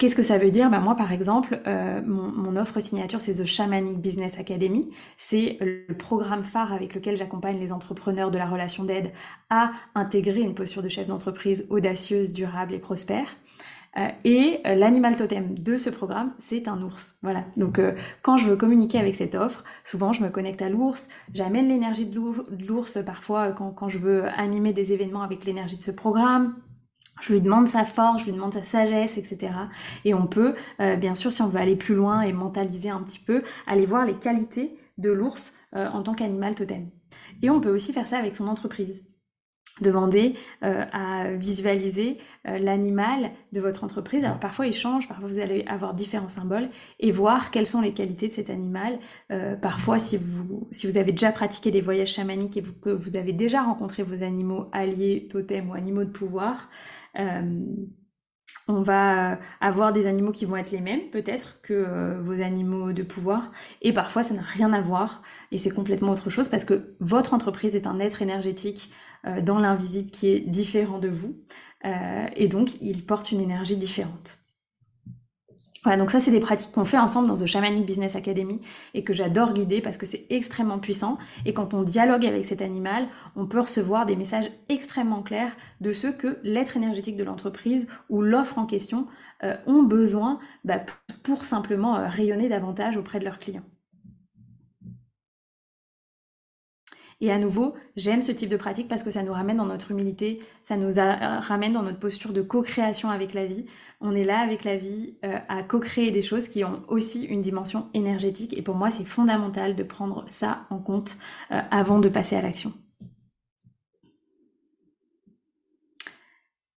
Qu'est-ce 0.00 0.16
que 0.16 0.24
ça 0.24 0.38
veut 0.38 0.50
dire? 0.50 0.70
Ben 0.70 0.80
Moi, 0.80 0.96
par 0.96 1.12
exemple, 1.12 1.60
mon, 1.64 2.32
mon, 2.32 2.56
offre 2.56 2.80
signature, 2.80 3.20
c'est 3.20 3.34
The 3.34 3.44
Shamanic 3.44 3.98
Business 4.00 4.36
Academy. 4.36 4.90
C'est 5.18 5.56
le 5.60 5.94
programme 5.96 6.42
phare 6.42 6.72
avec 6.72 6.96
lequel 6.96 7.16
j'accompagne 7.16 7.60
les 7.60 7.72
entrepreneurs 7.72 8.32
de 8.32 8.38
la 8.38 8.46
relation 8.46 8.82
d'aide 8.82 9.12
à 9.50 9.70
intégrer 9.94 10.40
une 10.40 10.56
posture 10.56 10.82
de 10.82 10.88
chef 10.88 11.06
d'entreprise 11.06 11.68
audacieuse, 11.70 12.32
durable 12.32 12.74
et 12.74 12.80
prospère. 12.80 13.28
Euh, 13.98 14.08
et 14.24 14.60
euh, 14.66 14.74
l'animal 14.74 15.16
totem 15.16 15.58
de 15.58 15.76
ce 15.76 15.90
programme, 15.90 16.32
c'est 16.38 16.68
un 16.68 16.80
ours. 16.82 17.16
Voilà. 17.22 17.44
Donc, 17.56 17.78
euh, 17.78 17.92
quand 18.22 18.36
je 18.36 18.46
veux 18.46 18.56
communiquer 18.56 18.98
avec 18.98 19.14
cette 19.14 19.34
offre, 19.34 19.64
souvent 19.84 20.12
je 20.12 20.22
me 20.22 20.30
connecte 20.30 20.62
à 20.62 20.68
l'ours, 20.68 21.08
j'amène 21.34 21.68
l'énergie 21.68 22.06
de 22.06 22.18
l'ours 22.66 22.98
parfois 23.04 23.52
quand, 23.52 23.88
je 23.88 23.98
veux 23.98 24.26
animer 24.36 24.72
des 24.72 24.92
événements 24.92 25.22
avec 25.22 25.44
l'énergie 25.44 25.76
de 25.76 25.82
ce 25.82 25.90
programme. 25.90 26.56
Je 27.20 27.32
lui 27.32 27.40
demande 27.40 27.66
sa 27.66 27.84
force, 27.84 28.20
je 28.22 28.26
lui 28.26 28.32
demande 28.32 28.54
sa 28.54 28.62
sagesse, 28.62 29.18
etc. 29.18 29.52
Et 30.04 30.14
on 30.14 30.28
peut, 30.28 30.54
bien 30.98 31.16
sûr, 31.16 31.32
si 31.32 31.42
on 31.42 31.48
veut 31.48 31.58
aller 31.58 31.74
plus 31.74 31.96
loin 31.96 32.20
et 32.20 32.32
mentaliser 32.32 32.90
un 32.90 33.00
petit 33.00 33.18
peu, 33.18 33.42
aller 33.66 33.86
voir 33.86 34.06
les 34.06 34.14
qualités 34.14 34.78
de 34.98 35.10
l'ours 35.10 35.52
en 35.74 36.02
tant 36.04 36.14
qu'animal 36.14 36.54
totem. 36.54 36.90
Et 37.42 37.50
on 37.50 37.60
peut 37.60 37.74
aussi 37.74 37.92
faire 37.92 38.06
ça 38.06 38.18
avec 38.18 38.36
son 38.36 38.46
entreprise 38.46 39.02
demander 39.80 40.34
euh, 40.62 40.84
à 40.92 41.32
visualiser 41.32 42.18
euh, 42.46 42.58
l'animal 42.58 43.30
de 43.52 43.60
votre 43.60 43.84
entreprise. 43.84 44.24
Alors 44.24 44.38
parfois 44.38 44.66
il 44.66 44.74
change, 44.74 45.08
parfois 45.08 45.28
vous 45.28 45.38
allez 45.38 45.64
avoir 45.66 45.94
différents 45.94 46.28
symboles 46.28 46.68
et 47.00 47.12
voir 47.12 47.50
quelles 47.50 47.66
sont 47.66 47.80
les 47.80 47.92
qualités 47.92 48.28
de 48.28 48.32
cet 48.32 48.50
animal. 48.50 48.98
Euh, 49.30 49.56
parfois 49.56 49.98
si 49.98 50.16
vous, 50.16 50.68
si 50.70 50.86
vous 50.86 50.98
avez 50.98 51.12
déjà 51.12 51.32
pratiqué 51.32 51.70
des 51.70 51.80
voyages 51.80 52.12
chamaniques 52.12 52.56
et 52.56 52.62
que 52.62 52.90
vous 52.90 53.16
avez 53.16 53.32
déjà 53.32 53.62
rencontré 53.62 54.02
vos 54.02 54.22
animaux 54.22 54.66
alliés, 54.72 55.28
totems 55.30 55.70
ou 55.70 55.74
animaux 55.74 56.04
de 56.04 56.10
pouvoir, 56.10 56.68
on 58.68 58.82
va 58.82 59.38
avoir 59.60 59.92
des 59.92 60.06
animaux 60.06 60.32
qui 60.32 60.44
vont 60.44 60.56
être 60.56 60.70
les 60.70 60.80
mêmes 60.80 61.10
peut-être 61.10 61.60
que 61.62 62.18
vos 62.20 62.42
animaux 62.42 62.92
de 62.92 63.02
pouvoir 63.02 63.50
et 63.82 63.92
parfois 63.92 64.22
ça 64.22 64.34
n'a 64.34 64.42
rien 64.42 64.72
à 64.72 64.80
voir 64.80 65.22
et 65.52 65.58
c'est 65.58 65.70
complètement 65.70 66.12
autre 66.12 66.30
chose 66.30 66.48
parce 66.48 66.64
que 66.64 66.94
votre 67.00 67.34
entreprise 67.34 67.74
est 67.74 67.86
un 67.86 67.98
être 67.98 68.22
énergétique 68.22 68.90
euh, 69.26 69.40
dans 69.40 69.58
l'invisible 69.58 70.10
qui 70.10 70.28
est 70.28 70.40
différent 70.40 70.98
de 70.98 71.08
vous. 71.08 71.36
Euh, 71.84 72.26
et 72.36 72.46
donc, 72.48 72.70
il 72.80 73.04
porte 73.04 73.32
une 73.32 73.40
énergie 73.40 73.76
différente. 73.76 74.38
Voilà, 75.84 75.96
donc 75.96 76.10
ça, 76.10 76.18
c'est 76.18 76.30
des 76.30 76.40
pratiques 76.40 76.72
qu'on 76.72 76.84
fait 76.84 76.98
ensemble 76.98 77.28
dans 77.28 77.36
The 77.36 77.46
Shamanic 77.46 77.86
Business 77.86 78.16
Academy 78.16 78.60
et 78.94 79.04
que 79.04 79.12
j'adore 79.12 79.52
guider 79.52 79.80
parce 79.80 79.96
que 79.96 80.06
c'est 80.06 80.26
extrêmement 80.28 80.78
puissant. 80.78 81.18
Et 81.46 81.52
quand 81.52 81.72
on 81.72 81.82
dialogue 81.82 82.26
avec 82.26 82.44
cet 82.44 82.62
animal, 82.62 83.06
on 83.36 83.46
peut 83.46 83.60
recevoir 83.60 84.04
des 84.04 84.16
messages 84.16 84.50
extrêmement 84.68 85.22
clairs 85.22 85.56
de 85.80 85.92
ce 85.92 86.08
que 86.08 86.38
l'être 86.42 86.76
énergétique 86.76 87.16
de 87.16 87.24
l'entreprise 87.24 87.86
ou 88.08 88.22
l'offre 88.22 88.58
en 88.58 88.66
question 88.66 89.06
euh, 89.44 89.56
ont 89.66 89.84
besoin 89.84 90.40
bah, 90.64 90.80
pour 91.22 91.44
simplement 91.44 92.08
rayonner 92.08 92.48
davantage 92.48 92.96
auprès 92.96 93.20
de 93.20 93.24
leurs 93.24 93.38
clients. 93.38 93.64
Et 97.20 97.32
à 97.32 97.38
nouveau, 97.38 97.74
j'aime 97.96 98.22
ce 98.22 98.30
type 98.30 98.48
de 98.48 98.56
pratique 98.56 98.86
parce 98.86 99.02
que 99.02 99.10
ça 99.10 99.24
nous 99.24 99.32
ramène 99.32 99.56
dans 99.56 99.66
notre 99.66 99.90
humilité, 99.90 100.40
ça 100.62 100.76
nous 100.76 100.94
ramène 100.94 101.72
dans 101.72 101.82
notre 101.82 101.98
posture 101.98 102.32
de 102.32 102.42
co-création 102.42 103.10
avec 103.10 103.34
la 103.34 103.44
vie. 103.44 103.66
On 104.00 104.14
est 104.14 104.22
là 104.22 104.38
avec 104.38 104.62
la 104.62 104.76
vie 104.76 105.16
euh, 105.24 105.38
à 105.48 105.64
co-créer 105.64 106.12
des 106.12 106.22
choses 106.22 106.48
qui 106.48 106.62
ont 106.62 106.82
aussi 106.86 107.24
une 107.24 107.42
dimension 107.42 107.88
énergétique. 107.92 108.56
Et 108.56 108.62
pour 108.62 108.76
moi, 108.76 108.92
c'est 108.92 109.04
fondamental 109.04 109.74
de 109.74 109.82
prendre 109.82 110.22
ça 110.28 110.66
en 110.70 110.78
compte 110.78 111.16
euh, 111.50 111.60
avant 111.72 111.98
de 111.98 112.08
passer 112.08 112.36
à 112.36 112.42
l'action. 112.42 112.72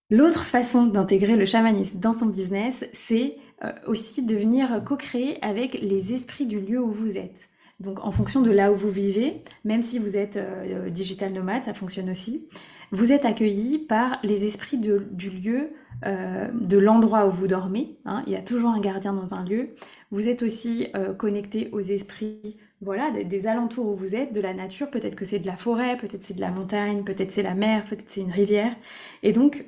L'autre 0.10 0.44
façon 0.44 0.88
d'intégrer 0.88 1.36
le 1.36 1.46
chamanisme 1.46 2.00
dans 2.00 2.14
son 2.14 2.26
business, 2.26 2.84
c'est 2.94 3.38
euh, 3.64 3.72
aussi 3.86 4.24
de 4.24 4.36
venir 4.36 4.84
co-créer 4.84 5.38
avec 5.44 5.76
les 5.76 6.14
esprits 6.14 6.48
du 6.48 6.60
lieu 6.60 6.82
où 6.82 6.92
vous 6.92 7.16
êtes. 7.16 7.51
Donc 7.82 8.04
en 8.06 8.12
fonction 8.12 8.42
de 8.42 8.52
là 8.52 8.72
où 8.72 8.76
vous 8.76 8.92
vivez, 8.92 9.44
même 9.66 9.82
si 9.82 10.00
vous 10.00 10.16
êtes 10.16 10.38
euh, 10.38 10.90
digital 10.90 11.34
nomade, 11.34 11.66
ça 11.66 11.74
fonctionne 11.74 12.10
aussi, 12.10 12.48
vous 12.92 13.12
êtes 13.12 13.26
accueilli 13.26 13.80
par 13.80 14.20
les 14.24 14.46
esprits 14.46 14.78
du 14.78 15.30
lieu, 15.30 15.72
euh, 16.06 16.48
de 16.54 16.78
l'endroit 16.78 17.28
où 17.28 17.32
vous 17.32 17.48
dormez. 17.48 17.98
Hein. 18.06 18.24
Il 18.26 18.34
y 18.34 18.36
a 18.36 18.42
toujours 18.42 18.70
un 18.72 18.80
gardien 18.80 19.14
dans 19.14 19.34
un 19.34 19.46
lieu. 19.46 19.70
Vous 20.10 20.28
êtes 20.28 20.42
aussi 20.42 20.88
euh, 20.96 21.14
connecté 21.14 21.70
aux 21.72 21.80
esprits 21.80 22.58
voilà, 22.82 23.12
des, 23.12 23.48
alentours 23.48 23.86
où 23.86 23.96
vous 23.96 24.16
êtes, 24.16 24.34
de 24.34 24.42
la 24.42 24.54
nature. 24.54 24.90
Peut-être 24.90 25.16
que 25.16 25.26
c'est 25.26 25.40
de 25.40 25.46
la 25.46 25.56
forêt, 25.56 25.98
peut-être 25.98 26.24
c'est 26.24 26.34
de 26.34 26.42
la 26.42 26.50
montagne, 26.50 27.04
peut-être 27.04 27.32
c'est 27.32 27.44
la 27.44 27.54
mer, 27.54 27.86
peut-être 27.86 28.10
c'est 28.10 28.22
une 28.22 28.32
rivière. 28.32 28.76
Et 29.22 29.32
donc 29.32 29.64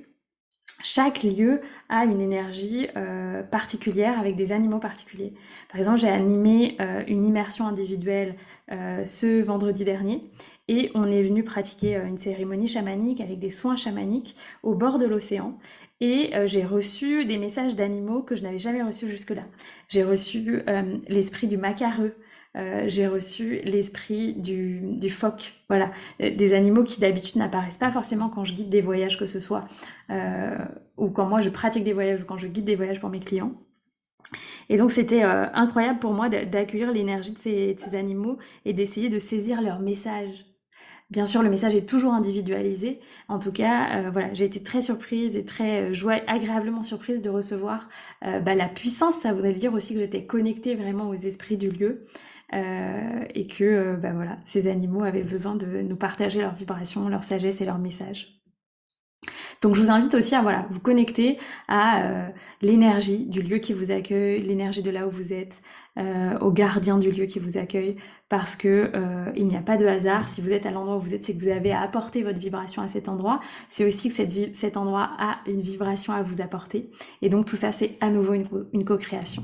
chaque 0.84 1.24
lieu 1.24 1.62
a 1.88 2.04
une 2.04 2.20
énergie 2.20 2.88
euh, 2.98 3.42
particulière 3.42 4.20
avec 4.20 4.36
des 4.36 4.52
animaux 4.52 4.80
particuliers. 4.80 5.34
Par 5.72 5.80
exemple, 5.80 5.98
j'ai 5.98 6.10
animé 6.10 6.76
euh, 6.82 7.04
une 7.08 7.26
immersion 7.26 7.66
individuelle 7.66 8.36
euh, 8.70 9.06
ce 9.06 9.42
vendredi 9.42 9.86
dernier 9.86 10.22
et 10.68 10.92
on 10.94 11.10
est 11.10 11.24
venu 11.24 11.44
pratiquer 11.44 11.96
une 11.96 12.18
cérémonie 12.18 12.68
chamanique 12.68 13.22
avec 13.22 13.40
des 13.40 13.50
soins 13.50 13.78
chamaniques 13.78 14.36
au 14.62 14.76
bord 14.76 15.00
de 15.00 15.06
l'océan. 15.06 15.58
Et 16.02 16.32
j'ai 16.48 16.66
reçu 16.66 17.24
des 17.24 17.38
messages 17.38 17.78
d'animaux 17.78 18.24
que 18.24 18.36
je 18.36 18.44
n'avais 18.44 18.60
jamais 18.60 18.84
reçus 18.84 19.08
jusque-là. 19.08 19.44
J'ai 19.88 20.04
reçu 20.04 20.62
l'esprit 21.08 21.48
du 21.48 21.56
macareux, 21.56 22.14
euh, 22.56 22.84
j'ai 22.86 23.08
reçu 23.08 23.62
l'esprit 23.64 24.34
du, 24.34 24.80
du, 24.84 25.10
phoque, 25.10 25.54
voilà, 25.70 25.92
euh, 26.22 26.36
des 26.36 26.54
animaux 26.54 26.84
qui 26.84 27.02
d'habitude 27.02 27.38
n'apparaissent 27.38 27.80
pas 27.80 27.92
forcément 27.92 28.30
quand 28.30 28.44
je 28.44 28.54
guide 28.54 28.70
des 28.70 28.82
voyages 28.82 29.18
que 29.18 29.26
ce 29.26 29.40
soit, 29.40 29.66
euh, 30.12 30.56
ou 30.98 31.10
quand 31.10 31.26
moi 31.26 31.42
je 31.42 31.50
pratique 31.50 31.84
des 31.84 31.94
voyages 31.94 32.22
ou 32.22 32.26
quand 32.26 32.38
je 32.38 32.48
guide 32.48 32.66
des 32.66 32.76
voyages 32.76 33.00
pour 33.00 33.10
mes 33.10 33.20
clients. 33.20 33.54
Et 34.70 34.78
donc 34.78 34.92
c'était 34.92 35.24
incroyable 35.24 36.00
pour 36.00 36.14
moi 36.14 36.30
d'accueillir 36.30 36.92
l'énergie 36.92 37.34
de 37.34 37.38
ces, 37.38 37.76
animaux 37.94 38.38
et 38.66 38.74
d'essayer 38.74 39.10
de 39.10 39.20
saisir 39.20 39.62
leur 39.62 39.80
message. 39.80 40.46
Bien 41.10 41.26
sûr, 41.26 41.44
le 41.44 41.50
message 41.50 41.76
est 41.76 41.88
toujours 41.88 42.14
individualisé. 42.14 43.00
En 43.28 43.38
tout 43.38 43.52
cas, 43.52 44.10
voilà, 44.10 44.34
j'ai 44.34 44.46
été 44.46 44.64
très 44.64 44.82
surprise 44.82 45.36
et 45.36 45.44
très 45.44 45.92
agréablement 46.28 46.82
surprise 46.82 47.22
de 47.22 47.30
recevoir 47.30 47.90
bah, 48.22 48.56
la 48.56 48.70
puissance. 48.70 49.16
Ça 49.16 49.34
voudrait 49.34 49.52
dire 49.52 49.74
aussi 49.74 49.94
que 49.94 50.00
j'étais 50.00 50.26
connectée 50.26 50.76
vraiment 50.76 51.10
aux 51.10 51.14
esprits 51.14 51.58
du 51.58 51.70
lieu. 51.70 52.06
Euh, 52.54 53.24
et 53.34 53.48
que 53.48 53.64
euh, 53.64 53.96
bah 53.96 54.12
ces 54.44 54.68
animaux 54.68 55.04
avaient 55.04 55.24
besoin 55.24 55.56
de 55.56 55.82
nous 55.82 55.96
partager 55.96 56.42
leurs 56.42 56.54
vibrations, 56.54 57.10
leur 57.10 57.24
sagesse 57.24 57.62
et 57.62 57.66
leurs 57.66 57.80
messages. 57.80 58.42
Donc 59.62 59.76
je 59.76 59.82
vous 59.82 59.90
invite 59.90 60.14
aussi 60.14 60.36
à 60.36 60.68
vous 60.70 60.80
connecter 60.82 61.40
à 61.68 62.04
euh, 62.04 62.28
l'énergie 62.62 63.26
du 63.26 63.42
lieu 63.42 63.58
qui 63.58 63.74
vous 63.74 63.92
accueille, 63.92 64.42
l'énergie 64.42 64.84
de 64.84 64.92
là 64.92 65.08
où 65.08 65.10
vous 65.10 65.34
êtes, 65.34 65.62
au 66.42 66.52
gardien 66.52 66.98
du 66.98 67.12
lieu 67.12 67.28
qui 67.28 67.38
vous 67.38 67.58
accueille, 67.60 67.98
parce 68.28 68.56
que 68.56 68.92
il 69.36 69.46
n'y 69.46 69.56
a 69.56 69.62
pas 69.62 69.78
de 69.78 69.86
hasard. 69.86 70.28
Si 70.28 70.42
vous 70.42 70.52
êtes 70.52 70.66
à 70.66 70.72
l'endroit 70.72 70.98
où 70.98 71.00
vous 71.00 71.14
êtes, 71.14 71.24
c'est 71.24 71.36
que 71.36 71.42
vous 71.42 71.52
avez 71.52 71.72
à 71.72 71.82
apporter 71.82 72.24
votre 72.24 72.40
vibration 72.40 72.82
à 72.82 72.88
cet 72.88 73.08
endroit. 73.10 73.40
C'est 73.70 73.86
aussi 73.86 74.10
que 74.10 74.16
cet 74.56 74.76
endroit 74.76 75.12
a 75.20 75.38
une 75.46 75.62
vibration 75.62 76.12
à 76.12 76.24
vous 76.24 76.42
apporter. 76.42 76.90
Et 77.22 77.30
donc 77.30 77.46
tout 77.46 77.56
ça, 77.56 77.72
c'est 77.72 77.96
à 78.02 78.10
nouveau 78.10 78.34
une 78.34 78.86
co-création. 78.86 79.44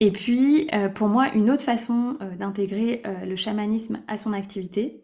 Et 0.00 0.12
puis, 0.12 0.68
euh, 0.72 0.88
pour 0.88 1.08
moi, 1.08 1.34
une 1.34 1.50
autre 1.50 1.64
façon 1.64 2.16
euh, 2.20 2.36
d'intégrer 2.36 3.02
euh, 3.04 3.24
le 3.24 3.34
chamanisme 3.34 4.00
à 4.06 4.16
son 4.16 4.32
activité, 4.32 5.02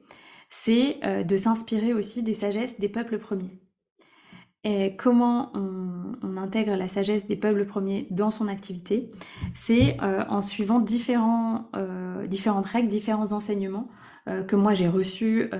c'est 0.50 1.00
de 1.24 1.36
s'inspirer 1.36 1.92
aussi 1.92 2.22
des 2.22 2.34
sagesses 2.34 2.78
des 2.78 2.88
peuples 2.88 3.18
premiers. 3.18 3.58
Et 4.62 4.94
comment 4.94 5.50
on, 5.54 6.36
intègre 6.36 6.76
la 6.76 6.86
sagesse 6.86 7.26
des 7.26 7.34
peuples 7.34 7.64
premiers 7.64 8.06
dans 8.12 8.30
son 8.30 8.46
activité 8.46 9.10
C'est 9.52 9.96
en 10.00 10.42
suivant 10.42 10.78
différentes 10.78 11.66
règles, 12.66 12.86
différents 12.86 13.32
enseignements 13.32 13.88
que 14.26 14.54
moi 14.54 14.74
j'ai 14.74 14.86
reçus 14.86 15.50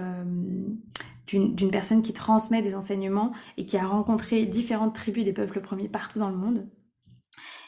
d'une 1.27 1.71
personne 1.73 2.03
qui 2.03 2.13
transmet 2.13 2.63
des 2.63 2.77
enseignements 2.77 3.33
et 3.57 3.67
qui 3.67 3.77
a 3.77 3.87
rencontré 3.87 4.47
différentes 4.47 4.95
tribus 4.95 5.25
des 5.25 5.33
peuples 5.33 5.61
premiers 5.61 5.89
partout 5.89 6.21
dans 6.21 6.31
le 6.31 6.37
monde. 6.37 6.69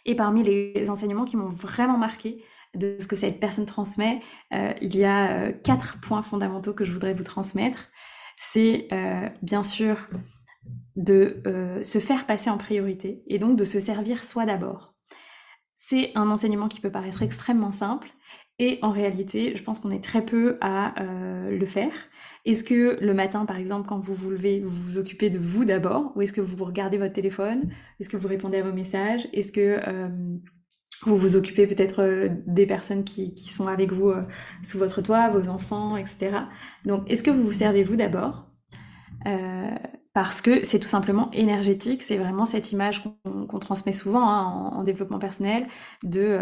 Et 0.07 0.15
parmi 0.15 0.43
les 0.45 0.89
enseignements 0.89 1.25
qui 1.25 1.37
m'ont 1.37 1.51
vraiment 1.51 1.99
marqué 1.99 2.43
de 2.75 2.97
ce 3.01 3.07
que 3.07 3.17
cette 3.17 3.41
personne 3.41 3.67
transmet, 3.67 4.21
euh, 4.55 4.73
il 4.81 4.95
y 4.97 5.05
a 5.05 5.33
euh, 5.33 5.53
quatre 5.53 6.01
points 6.01 6.23
fondamentaux 6.23 6.73
que 6.73 6.85
je 6.85 6.93
voudrais 6.93 7.13
vous 7.13 7.25
transmettre. 7.25 7.89
C'est 8.53 8.89
euh, 8.93 9.29
bien 9.43 9.63
sûr 9.63 10.09
de 10.97 11.43
se 11.83 11.99
faire 11.99 12.25
passer 12.25 12.49
en 12.49 12.57
priorité 12.57 13.23
et 13.27 13.39
donc 13.39 13.59
de 13.59 13.65
se 13.65 13.81
servir 13.81 14.25
soi 14.25 14.47
d'abord. 14.47 14.95
C'est 15.77 16.11
un 16.15 16.31
enseignement 16.31 16.69
qui 16.69 16.81
peut 16.81 16.91
paraître 16.91 17.23
extrêmement 17.23 17.71
simple 17.71 18.09
et 18.59 18.79
en 18.83 18.91
réalité, 18.91 19.57
je 19.57 19.63
pense 19.63 19.79
qu'on 19.79 19.91
est 19.91 20.03
très 20.03 20.25
peu 20.25 20.57
à 20.61 20.95
le 21.51 21.67
faire. 21.67 21.93
Est-ce 22.47 22.63
que 22.63 22.97
le 23.01 23.13
matin, 23.13 23.45
par 23.45 23.59
exemple, 23.59 23.89
quand 23.89 23.99
vous 23.99 24.15
vous 24.15 24.31
levez, 24.31 24.61
vous 24.61 24.71
vous 24.71 24.99
occupez 24.99 25.31
de 25.31 25.39
vous 25.39 25.65
d'abord 25.65 26.13
Ou 26.15 26.23
est-ce 26.23 26.33
que 26.33 26.41
vous 26.41 26.65
regardez 26.65 26.97
votre 26.97 27.13
téléphone? 27.13 27.69
Est-ce 27.99 28.09
que 28.09 28.17
vous 28.17 28.29
répondez 28.29 28.59
à 28.59 28.63
vos 28.63 28.73
messages? 28.73 29.27
Est-ce 29.33 29.51
que 29.51 29.81
euh, 29.89 30.09
vous 31.03 31.17
vous 31.17 31.37
occupez 31.37 31.67
peut-être 31.67 32.03
euh, 32.03 32.29
des 32.47 32.65
personnes 32.65 33.03
qui, 33.03 33.35
sont 33.51 33.67
avec 33.67 33.93
vous 33.93 34.11
euh, 34.11 34.23
sous 34.63 34.79
votre 34.79 35.03
toit, 35.03 35.29
vos 35.29 35.49
enfants, 35.49 35.97
etc. 35.97 36.39
Donc, 36.85 37.03
est-ce 37.11 37.25
que 37.25 37.33
vous 37.33 37.43
vous 37.43 37.53
servez 37.53 37.83
vous 37.83 37.97
d'abord? 37.97 38.47
Parce 40.15 40.41
que 40.41 40.65
c'est 40.65 40.79
tout 40.79 40.89
simplement 40.89 41.31
énergétique, 41.33 42.01
c'est 42.01 42.17
vraiment 42.17 42.47
cette 42.47 42.71
image 42.71 43.03
qu'on 43.25 43.59
transmet 43.59 43.93
souvent 43.93 44.27
hein, 44.27 44.71
en, 44.73 44.79
en, 44.79 44.85
développement 44.85 45.19
personnel 45.19 45.67
de 46.05 46.39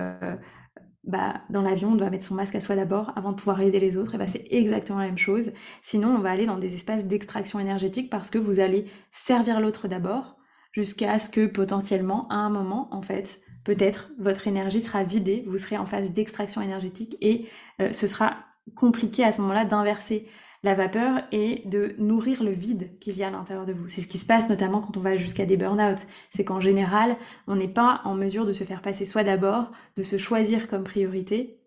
bah, 1.06 1.42
dans 1.50 1.62
l'avion, 1.62 1.90
on 1.90 1.96
doit 1.96 2.10
mettre 2.10 2.24
son 2.24 2.34
masque 2.34 2.54
à 2.54 2.60
soi 2.60 2.76
d'abord 2.76 3.12
avant 3.16 3.32
de 3.32 3.36
pouvoir 3.36 3.60
aider 3.60 3.78
les 3.78 3.96
autres. 3.96 4.14
Et 4.14 4.18
bah, 4.18 4.26
c'est 4.26 4.46
exactement 4.50 4.98
la 4.98 5.06
même 5.06 5.18
chose. 5.18 5.52
Sinon, 5.82 6.08
on 6.08 6.18
va 6.18 6.30
aller 6.30 6.46
dans 6.46 6.58
des 6.58 6.74
espaces 6.74 7.04
d'extraction 7.04 7.60
énergétique 7.60 8.10
parce 8.10 8.30
que 8.30 8.38
vous 8.38 8.60
allez 8.60 8.86
servir 9.12 9.60
l'autre 9.60 9.88
d'abord 9.88 10.36
jusqu'à 10.72 11.18
ce 11.18 11.28
que 11.28 11.46
potentiellement, 11.46 12.26
à 12.28 12.36
un 12.36 12.50
moment, 12.50 12.88
en 12.90 13.02
fait, 13.02 13.40
peut-être 13.64 14.10
votre 14.18 14.46
énergie 14.46 14.80
sera 14.80 15.04
vidée, 15.04 15.44
vous 15.46 15.58
serez 15.58 15.78
en 15.78 15.86
phase 15.86 16.10
d'extraction 16.10 16.60
énergétique 16.60 17.16
et 17.20 17.46
euh, 17.80 17.92
ce 17.92 18.06
sera 18.06 18.36
compliqué 18.74 19.24
à 19.24 19.32
ce 19.32 19.40
moment-là 19.42 19.64
d'inverser 19.64 20.26
la 20.64 20.74
vapeur 20.74 21.22
et 21.30 21.62
de 21.66 21.94
nourrir 21.98 22.42
le 22.42 22.50
vide 22.50 22.98
qu'il 22.98 23.16
y 23.16 23.22
a 23.22 23.28
à 23.28 23.30
l'intérieur 23.30 23.66
de 23.66 23.74
vous. 23.74 23.88
C'est 23.90 24.00
ce 24.00 24.08
qui 24.08 24.16
se 24.16 24.24
passe 24.24 24.48
notamment 24.48 24.80
quand 24.80 24.96
on 24.96 25.00
va 25.00 25.16
jusqu'à 25.16 25.44
des 25.44 25.58
burn-out. 25.58 26.06
C'est 26.30 26.44
qu'en 26.44 26.58
général, 26.58 27.16
on 27.46 27.54
n'est 27.54 27.68
pas 27.68 28.00
en 28.04 28.14
mesure 28.14 28.46
de 28.46 28.54
se 28.54 28.64
faire 28.64 28.80
passer 28.80 29.04
soi 29.04 29.24
d'abord, 29.24 29.70
de 29.96 30.02
se 30.02 30.16
choisir 30.16 30.66
comme 30.66 30.82
priorité 30.82 31.60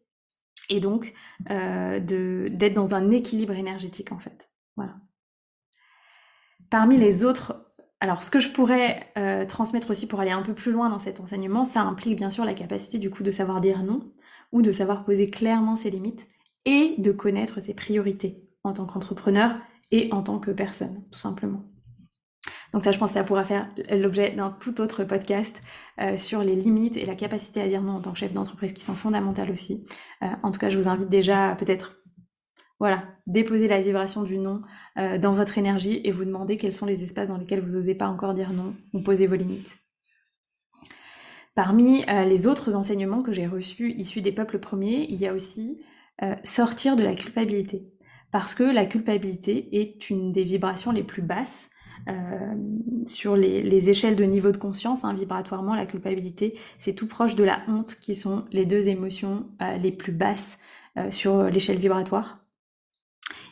et 0.70 0.80
donc 0.80 1.14
euh, 1.52 2.00
d'être 2.00 2.74
dans 2.74 2.96
un 2.96 3.12
équilibre 3.12 3.54
énergétique 3.54 4.12
en 4.12 4.18
fait. 4.18 4.50
Voilà. 4.76 4.96
Parmi 6.70 6.98
les 6.98 7.24
autres 7.24 7.64
alors, 8.00 8.22
ce 8.22 8.30
que 8.30 8.40
je 8.40 8.50
pourrais 8.50 9.08
euh, 9.18 9.48
transmettre 9.48 9.90
aussi 9.90 10.06
pour 10.08 10.20
aller 10.20 10.30
un 10.30 10.44
peu 10.44 10.54
plus 10.54 10.72
loin 10.72 10.88
dans 10.88 11.00
cet 11.00 11.20
enseignement, 11.20 11.66
ça 11.66 11.82
implique 11.82 12.16
bien 12.16 12.30
sûr 12.30 12.46
la 12.46 12.54
capacité 12.54 13.00
du 13.00 13.10
coup 13.10 13.24
de 13.24 13.32
savoir 13.32 13.60
dire 13.60 13.82
non 13.82 14.12
ou 14.52 14.62
de 14.62 14.72
savoir 14.72 15.04
poser 15.04 15.32
clairement 15.32 15.76
ses 15.76 15.90
limites 15.90 16.28
et 16.66 16.94
de 17.00 17.12
connaître 17.12 17.60
ses 17.60 17.74
priorités 17.74 18.47
en 18.68 18.74
tant 18.74 18.86
qu'entrepreneur 18.86 19.56
et 19.92 20.10
en 20.12 20.22
tant 20.22 20.40
que 20.40 20.52
personne, 20.52 21.04
tout 21.12 21.20
simplement. 21.20 21.64
Donc 22.74 22.84
ça, 22.84 22.92
je 22.92 23.00
pense 23.00 23.12
que 23.12 23.16
ça 23.16 23.24
pourra 23.24 23.44
faire 23.44 23.70
l'objet 23.90 24.32
d'un 24.32 24.50
tout 24.50 24.82
autre 24.82 25.04
podcast 25.04 25.60
euh, 26.00 26.18
sur 26.18 26.44
les 26.44 26.56
limites 26.56 26.98
et 26.98 27.06
la 27.06 27.16
capacité 27.16 27.62
à 27.62 27.68
dire 27.68 27.82
non 27.82 27.94
en 27.94 28.02
tant 28.02 28.12
que 28.12 28.20
chef 28.20 28.34
d'entreprise 28.34 28.74
qui 28.74 28.84
sont 28.84 28.96
fondamentales 28.96 29.52
aussi. 29.52 29.84
Euh, 30.22 30.28
en 30.44 30.52
tout 30.52 30.60
cas, 30.60 30.70
je 30.70 30.78
vous 30.78 30.88
invite 30.88 31.10
déjà 31.10 31.52
à 31.52 31.56
peut-être 31.56 32.02
voilà, 32.80 33.06
déposer 33.26 33.68
la 33.68 33.82
vibration 33.82 34.24
du 34.24 34.38
non 34.38 34.62
euh, 34.98 35.18
dans 35.18 35.34
votre 35.34 35.58
énergie 35.58 36.02
et 36.04 36.12
vous 36.12 36.26
demander 36.26 36.58
quels 36.58 36.74
sont 36.74 36.86
les 36.86 37.04
espaces 37.04 37.28
dans 37.28 37.38
lesquels 37.38 37.62
vous 37.62 37.72
n'osez 37.72 37.96
pas 37.96 38.08
encore 38.08 38.34
dire 38.34 38.54
non 38.54 38.76
ou 38.94 39.02
poser 39.02 39.28
vos 39.28 39.36
limites. 39.36 39.80
Parmi 41.56 42.04
les 42.06 42.46
autres 42.46 42.76
enseignements 42.76 43.24
que 43.24 43.32
j'ai 43.32 43.48
reçus 43.48 43.92
issus 43.94 44.22
des 44.22 44.32
peuples 44.32 44.60
premiers, 44.60 45.08
il 45.10 45.20
y 45.20 45.26
a 45.26 45.34
aussi 45.34 45.82
sortir 46.44 46.96
de 46.96 47.02
la 47.02 47.16
culpabilité 47.16 47.97
parce 48.32 48.56
que 48.56 48.64
la 48.64 48.86
culpabilité 48.86 49.70
est 49.72 50.10
une 50.10 50.32
des 50.32 50.44
vibrations 50.44 50.92
les 50.92 51.04
plus 51.04 51.22
basses. 51.22 51.70
Euh, 52.10 52.56
sur 53.06 53.36
les, 53.36 53.90
échelles 53.90 54.16
de 54.16 54.24
niveau 54.24 54.52
de 54.52 54.58
conscience, 54.58 55.04
hein, 55.04 55.14
vibratoirement, 55.14 55.76
la 55.76 55.86
culpabilité, 55.86 56.58
c'est 56.78 56.94
tout 56.94 57.08
proche 57.08 57.36
de 57.36 57.44
la 57.44 57.62
honte, 57.68 57.96
qui 57.96 58.16
sont 58.16 58.46
les 58.52 58.66
deux 58.66 58.88
émotions 58.88 59.50
euh, 59.62 59.78
les 59.78 59.92
plus 59.92 60.14
basses 60.14 60.60
euh, 60.98 61.12
sur 61.12 61.44
l'échelle 61.44 61.78
vibratoire. 61.78 62.47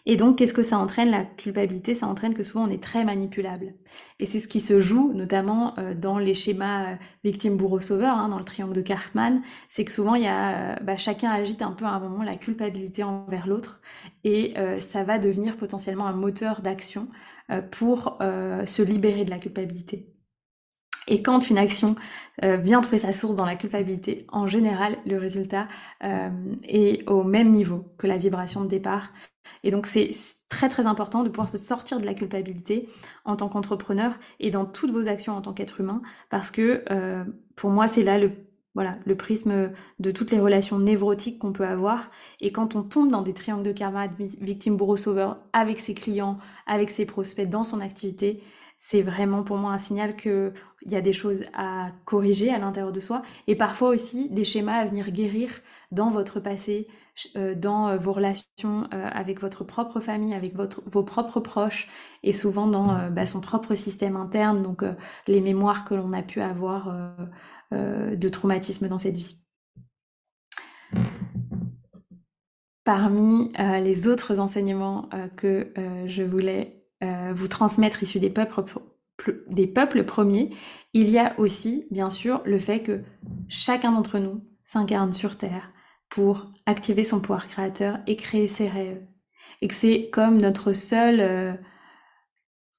Et 0.07 0.17
donc, 0.17 0.37
qu'est-ce 0.37 0.53
que 0.53 0.63
ça 0.63 0.77
entraîne? 0.77 1.09
La 1.09 1.23
culpabilité, 1.23 1.95
ça 1.95 2.07
entraîne 2.07 2.35
que 2.35 2.43
souvent 2.43 2.65
on 2.65 2.69
est 2.69 2.81
très 2.83 3.03
manipulable. 3.03 3.73
Et 4.19 4.25
c'est 4.25 4.39
ce 4.39 4.47
qui 4.47 4.61
se 4.61 4.79
joue 4.79 5.13
notamment 5.13 5.77
euh, 5.79 5.93
dans 5.95 6.19
les 6.19 6.33
schémas 6.35 6.93
euh, 6.93 6.95
victime-bourreau-sauveur, 7.23 8.15
hein, 8.15 8.29
dans 8.29 8.37
le 8.37 8.43
triangle 8.43 8.73
de 8.73 8.81
Karpman, 8.81 9.41
c'est 9.67 9.83
que 9.83 9.91
souvent 9.91 10.15
il 10.15 10.23
y 10.23 10.27
a, 10.27 10.73
euh, 10.73 10.75
bah, 10.83 10.97
chacun 10.97 11.31
agite 11.31 11.61
un 11.63 11.71
peu 11.71 11.85
à 11.85 11.89
un 11.89 11.99
moment 11.99 12.23
la 12.23 12.35
culpabilité 12.35 13.03
envers 13.03 13.47
l'autre, 13.47 13.81
et 14.23 14.55
ça 14.79 15.03
va 15.03 15.19
devenir 15.19 15.57
potentiellement 15.57 16.07
un 16.07 16.13
moteur 16.13 16.61
d'action 16.61 17.07
pour 17.71 18.17
se 18.19 18.81
libérer 18.81 19.23
de 19.25 19.29
la 19.29 19.37
culpabilité. 19.39 20.14
Et 21.07 21.21
quand 21.21 21.49
une 21.49 21.57
action 21.57 21.95
vient 22.41 22.81
trouver 22.81 22.97
sa 22.97 23.13
source 23.13 23.35
dans 23.35 23.45
la 23.45 23.55
culpabilité, 23.55 24.25
en 24.29 24.47
général, 24.47 24.97
le 25.05 25.17
résultat 25.17 25.67
est 26.01 27.07
au 27.09 27.23
même 27.23 27.51
niveau 27.51 27.85
que 27.97 28.07
la 28.07 28.17
vibration 28.17 28.61
de 28.61 28.67
départ. 28.67 29.11
Et 29.63 29.71
donc 29.71 29.87
c'est 29.87 30.11
très 30.49 30.69
très 30.69 30.85
important 30.85 31.23
de 31.23 31.29
pouvoir 31.29 31.49
se 31.49 31.57
sortir 31.57 31.99
de 31.99 32.05
la 32.05 32.13
culpabilité 32.13 32.87
en 33.25 33.35
tant 33.35 33.49
qu'entrepreneur 33.49 34.13
et 34.39 34.51
dans 34.51 34.65
toutes 34.65 34.91
vos 34.91 35.07
actions 35.07 35.33
en 35.33 35.41
tant 35.41 35.53
qu'être 35.53 35.79
humain, 35.81 36.01
parce 36.29 36.51
que 36.51 36.83
euh, 36.91 37.23
pour 37.55 37.69
moi 37.69 37.87
c'est 37.87 38.03
là 38.03 38.17
le 38.17 38.31
voilà, 38.75 38.97
le 39.05 39.15
prisme 39.15 39.71
de 39.99 40.11
toutes 40.11 40.31
les 40.31 40.39
relations 40.39 40.79
névrotiques 40.79 41.39
qu'on 41.39 41.53
peut 41.53 41.65
avoir. 41.65 42.11
Et 42.41 42.51
quand 42.51 42.75
on 42.75 42.83
tombe 42.83 43.09
dans 43.09 43.21
des 43.21 43.33
triangles 43.33 43.63
de 43.63 43.71
karma, 43.71 44.07
victime, 44.41 44.75
bourreau, 44.75 44.97
avec 45.53 45.79
ses 45.79 45.93
clients, 45.93 46.35
avec 46.67 46.91
ses 46.91 47.05
prospects, 47.05 47.49
dans 47.49 47.63
son 47.63 47.79
activité, 47.79 48.43
c'est 48.77 49.01
vraiment 49.01 49.43
pour 49.43 49.57
moi 49.57 49.71
un 49.71 49.77
signal 49.77 50.15
qu'il 50.15 50.53
y 50.85 50.95
a 50.95 51.01
des 51.01 51.13
choses 51.13 51.43
à 51.53 51.91
corriger 52.05 52.51
à 52.51 52.59
l'intérieur 52.59 52.91
de 52.91 52.99
soi 52.99 53.21
et 53.47 53.55
parfois 53.55 53.89
aussi 53.89 54.29
des 54.29 54.43
schémas 54.43 54.77
à 54.77 54.85
venir 54.85 55.11
guérir 55.11 55.49
dans 55.91 56.09
votre 56.09 56.39
passé, 56.39 56.87
euh, 57.35 57.55
dans 57.55 57.87
euh, 57.87 57.97
vos 57.97 58.11
relations 58.11 58.87
euh, 58.93 59.07
avec 59.11 59.39
votre 59.39 59.63
propre 59.63 59.99
famille, 60.01 60.33
avec 60.33 60.53
vos 60.55 61.03
propres 61.03 61.39
proches 61.39 61.87
et 62.23 62.33
souvent 62.33 62.67
dans 62.67 63.09
bah, 63.09 63.25
son 63.25 63.39
propre 63.39 63.75
système 63.75 64.17
interne, 64.17 64.61
donc 64.61 64.83
les 65.27 65.41
mémoires 65.41 65.85
que 65.85 65.95
l'on 65.95 66.13
a 66.13 66.21
pu 66.21 66.41
avoir 66.41 66.93
de 67.71 68.29
traumatisme 68.29 68.87
dans 68.87 68.97
cette 68.97 69.17
vie. 69.17 69.39
Parmi 72.83 73.51
les 73.57 74.07
autres 74.07 74.39
enseignements 74.39 75.09
que 75.37 75.71
je 76.07 76.23
voulais 76.23 76.84
vous 77.33 77.47
transmettre 77.47 78.03
issus 78.03 78.19
des 78.19 78.29
peuples, 78.29 78.61
des 79.47 79.67
peuples 79.67 80.03
premiers, 80.03 80.51
il 80.93 81.09
y 81.09 81.19
a 81.19 81.37
aussi, 81.39 81.87
bien 81.91 82.09
sûr, 82.09 82.41
le 82.45 82.59
fait 82.59 82.81
que 82.81 83.01
chacun 83.47 83.91
d'entre 83.91 84.19
nous 84.19 84.43
s'incarne 84.63 85.13
sur 85.13 85.37
Terre 85.37 85.71
pour 86.09 86.51
activer 86.65 87.03
son 87.03 87.19
pouvoir 87.19 87.47
créateur 87.47 87.99
et 88.07 88.15
créer 88.15 88.47
ses 88.47 88.67
rêves. 88.67 89.01
Et 89.61 89.67
que 89.67 89.73
c'est 89.73 90.09
comme 90.09 90.39
notre 90.39 90.73
seule 90.73 91.19
euh, 91.19 91.53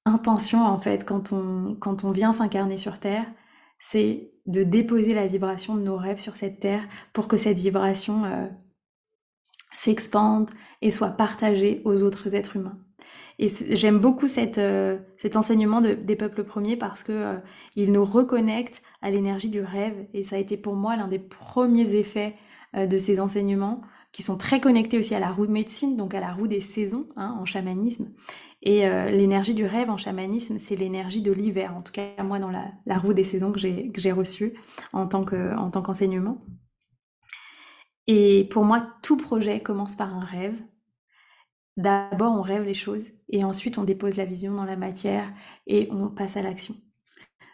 intention, 0.05 0.65
en 0.65 0.79
fait, 0.79 1.05
quand 1.05 1.31
on, 1.31 1.75
quand 1.79 2.03
on 2.03 2.11
vient 2.11 2.33
s'incarner 2.33 2.77
sur 2.77 2.99
Terre, 2.99 3.25
c'est 3.79 4.31
de 4.45 4.63
déposer 4.63 5.13
la 5.13 5.27
vibration 5.27 5.75
de 5.75 5.81
nos 5.81 5.97
rêves 5.97 6.19
sur 6.19 6.35
cette 6.35 6.59
Terre 6.59 6.87
pour 7.13 7.27
que 7.27 7.37
cette 7.37 7.59
vibration 7.59 8.25
euh, 8.25 8.47
s'expande 9.73 10.49
et 10.81 10.91
soit 10.91 11.11
partagée 11.11 11.81
aux 11.85 12.03
autres 12.03 12.33
êtres 12.33 12.55
humains. 12.55 12.79
Et 13.39 13.49
j'aime 13.75 13.99
beaucoup 13.99 14.25
euh, 14.57 14.97
cet 15.17 15.35
enseignement 15.35 15.81
des 15.81 16.15
peuples 16.15 16.43
premiers 16.43 16.75
parce 16.75 17.03
que 17.03 17.35
il 17.75 17.91
nous 17.91 18.03
reconnecte 18.03 18.81
à 19.01 19.11
l'énergie 19.11 19.49
du 19.49 19.61
rêve 19.61 20.07
et 20.13 20.23
ça 20.23 20.37
a 20.37 20.39
été 20.39 20.57
pour 20.57 20.75
moi 20.75 20.95
l'un 20.95 21.07
des 21.07 21.19
premiers 21.19 21.93
effets 21.93 22.35
euh, 22.75 22.87
de 22.87 22.97
ces 22.97 23.19
enseignements 23.19 23.81
qui 24.11 24.23
sont 24.23 24.37
très 24.37 24.59
connectés 24.59 24.97
aussi 24.97 25.13
à 25.13 25.19
la 25.19 25.31
roue 25.31 25.45
de 25.45 25.51
médecine, 25.51 25.95
donc 25.95 26.15
à 26.15 26.19
la 26.19 26.31
roue 26.31 26.47
des 26.47 26.61
saisons 26.61 27.07
hein, 27.15 27.37
en 27.39 27.45
chamanisme. 27.45 28.11
Et 28.63 28.87
euh, 28.87 29.11
l'énergie 29.11 29.53
du 29.53 29.65
rêve 29.65 29.91
en 29.91 29.97
chamanisme, 29.97 30.57
c'est 30.57 30.75
l'énergie 30.75 31.21
de 31.21 31.31
l'hiver, 31.31 31.75
en 31.77 31.83
tout 31.83 31.91
cas 31.91 32.23
moi 32.23 32.39
dans 32.39 32.49
la, 32.49 32.97
roue 32.97 33.13
des 33.13 33.23
saisons 33.23 33.51
que 33.51 33.59
j'ai 33.59 34.11
reçue 34.11 34.55
en 34.91 35.07
tant 35.07 35.23
qu'enseignement. 35.23 36.43
et 38.07 38.45
pour 38.49 38.65
moi, 38.65 38.87
tout 39.03 39.17
projet 39.17 39.59
commence 39.61 39.95
par 39.95 40.15
un 40.15 40.25
rêve. 40.25 40.55
D'abord, 41.77 42.33
on 42.33 42.41
rêve 42.41 42.63
les 42.63 42.73
choses 42.73 43.05
et 43.29 43.43
ensuite 43.43 43.77
on 43.77 43.83
dépose 43.83 44.17
la 44.17 44.25
vision 44.25 44.53
dans 44.53 44.65
la 44.65 44.75
matière 44.75 45.31
et 45.67 45.87
on 45.91 46.09
passe 46.09 46.35
à 46.35 46.41
l'action. 46.41 46.75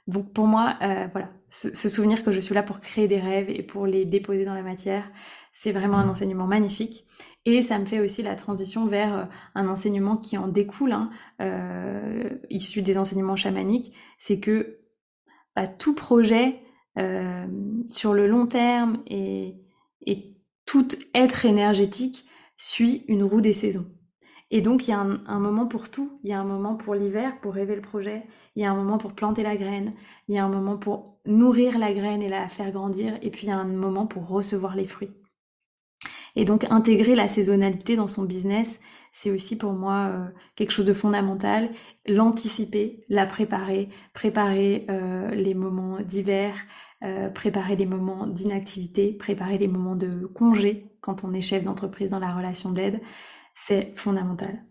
Donc 0.08 0.34
pour 0.34 0.48
moi, 0.48 0.78
euh, 0.82 1.08
voilà, 1.12 1.30
se, 1.50 1.90
souvenir 1.90 2.24
que 2.24 2.32
je 2.32 2.40
suis 2.40 2.56
là 2.56 2.64
pour 2.64 2.80
créer 2.80 3.08
des 3.08 3.20
rêves 3.20 3.50
et 3.50 3.64
pour 3.64 3.86
les 3.86 4.06
déposer 4.06 4.46
dans 4.46 4.54
la 4.54 4.64
matière, 4.64 5.10
c'est 5.54 5.72
vraiment 5.72 5.98
un 5.98 6.10
enseignement 6.10 6.48
magnifique. 6.48 7.06
Et 7.46 7.62
ça 7.62 7.78
me 7.80 7.86
fait 7.86 8.00
aussi 8.00 8.24
la 8.24 8.36
transition 8.36 8.86
vers 8.86 9.18
euh, 9.18 9.26
un 9.56 9.68
enseignement 9.68 10.18
qui 10.18 10.38
en 10.38 10.48
découle, 10.48 10.94
hein, 10.94 11.10
euh, 11.42 12.30
issu 12.50 12.82
des 12.82 12.98
enseignements 12.98 13.36
chamaniques, 13.36 13.94
c'est 14.18 14.40
que 14.40 14.80
bah, 15.56 15.68
tout 15.68 15.96
projet 15.96 16.60
sur 17.90 18.14
le 18.14 18.28
long 18.28 18.46
terme 18.46 19.02
et, 19.08 19.56
et 20.06 20.38
tout 20.68 20.88
être 21.16 21.46
énergétique 21.46 22.24
suit 22.56 23.04
une 23.08 23.24
roue 23.24 23.42
des 23.42 23.54
saisons. 23.54 23.88
Et 24.56 24.62
donc, 24.62 24.88
il 24.88 24.92
y 24.92 24.94
a 24.94 25.00
un, 25.00 25.40
moment 25.40 25.66
pour 25.66 25.90
tout. 25.90 26.20
Il 26.24 26.30
y 26.30 26.34
a 26.34 26.40
un 26.40 26.44
moment 26.44 26.76
pour 26.76 26.94
l'hiver, 26.94 27.40
pour 27.42 27.56
rêver 27.56 27.74
le 27.74 27.82
projet. 27.82 28.22
Il 28.56 28.62
y 28.62 28.66
a 28.66 28.72
un 28.72 28.76
moment 28.76 29.00
pour 29.00 29.14
planter 29.14 29.42
la 29.42 29.56
graine. 29.56 29.94
Il 30.28 30.36
y 30.36 30.38
a 30.38 30.46
un 30.46 30.50
moment 30.50 30.78
pour 30.78 31.18
nourrir 31.26 31.80
la 31.80 31.92
graine 31.92 32.22
et 32.22 32.30
la 32.30 32.48
faire 32.48 32.72
grandir. 32.72 33.18
Et 33.24 33.32
puis, 33.32 33.48
il 33.48 33.50
y 33.50 33.52
a 33.52 33.58
un 33.58 33.64
moment 33.64 34.06
pour 34.06 34.28
recevoir 34.28 34.76
les 34.76 34.86
fruits. 34.86 35.10
Et 36.36 36.46
donc, 36.46 36.68
intégrer 36.70 37.16
la 37.16 37.28
saisonnalité 37.28 37.96
dans 37.96 38.08
son 38.08 38.26
business, 38.26 38.80
c'est 39.12 39.32
aussi 39.32 39.58
pour 39.58 39.74
moi 39.74 40.10
euh, 40.12 40.28
quelque 40.56 40.72
chose 40.72 40.86
de 40.86 40.94
fondamental. 40.94 41.70
L'anticiper, 42.06 43.06
la 43.10 43.26
préparer, 43.26 43.90
préparer 44.14 44.86
euh, 44.92 45.32
les 45.32 45.56
moments 45.56 46.00
d'hiver, 46.02 46.54
euh, 47.04 47.28
préparer 47.30 47.76
les 47.76 47.88
moments 47.88 48.28
d'inactivité, 48.28 49.14
préparer 49.14 49.58
les 49.58 49.68
moments 49.68 49.96
de 49.96 50.28
congé 50.28 50.92
quand 51.02 51.24
on 51.24 51.34
est 51.34 51.42
chef 51.42 51.64
d'entreprise 51.64 52.12
dans 52.12 52.20
la 52.20 52.36
relation 52.36 52.70
d'aide 52.70 53.02
c'est 53.56 53.94
fondamental. 53.96 54.64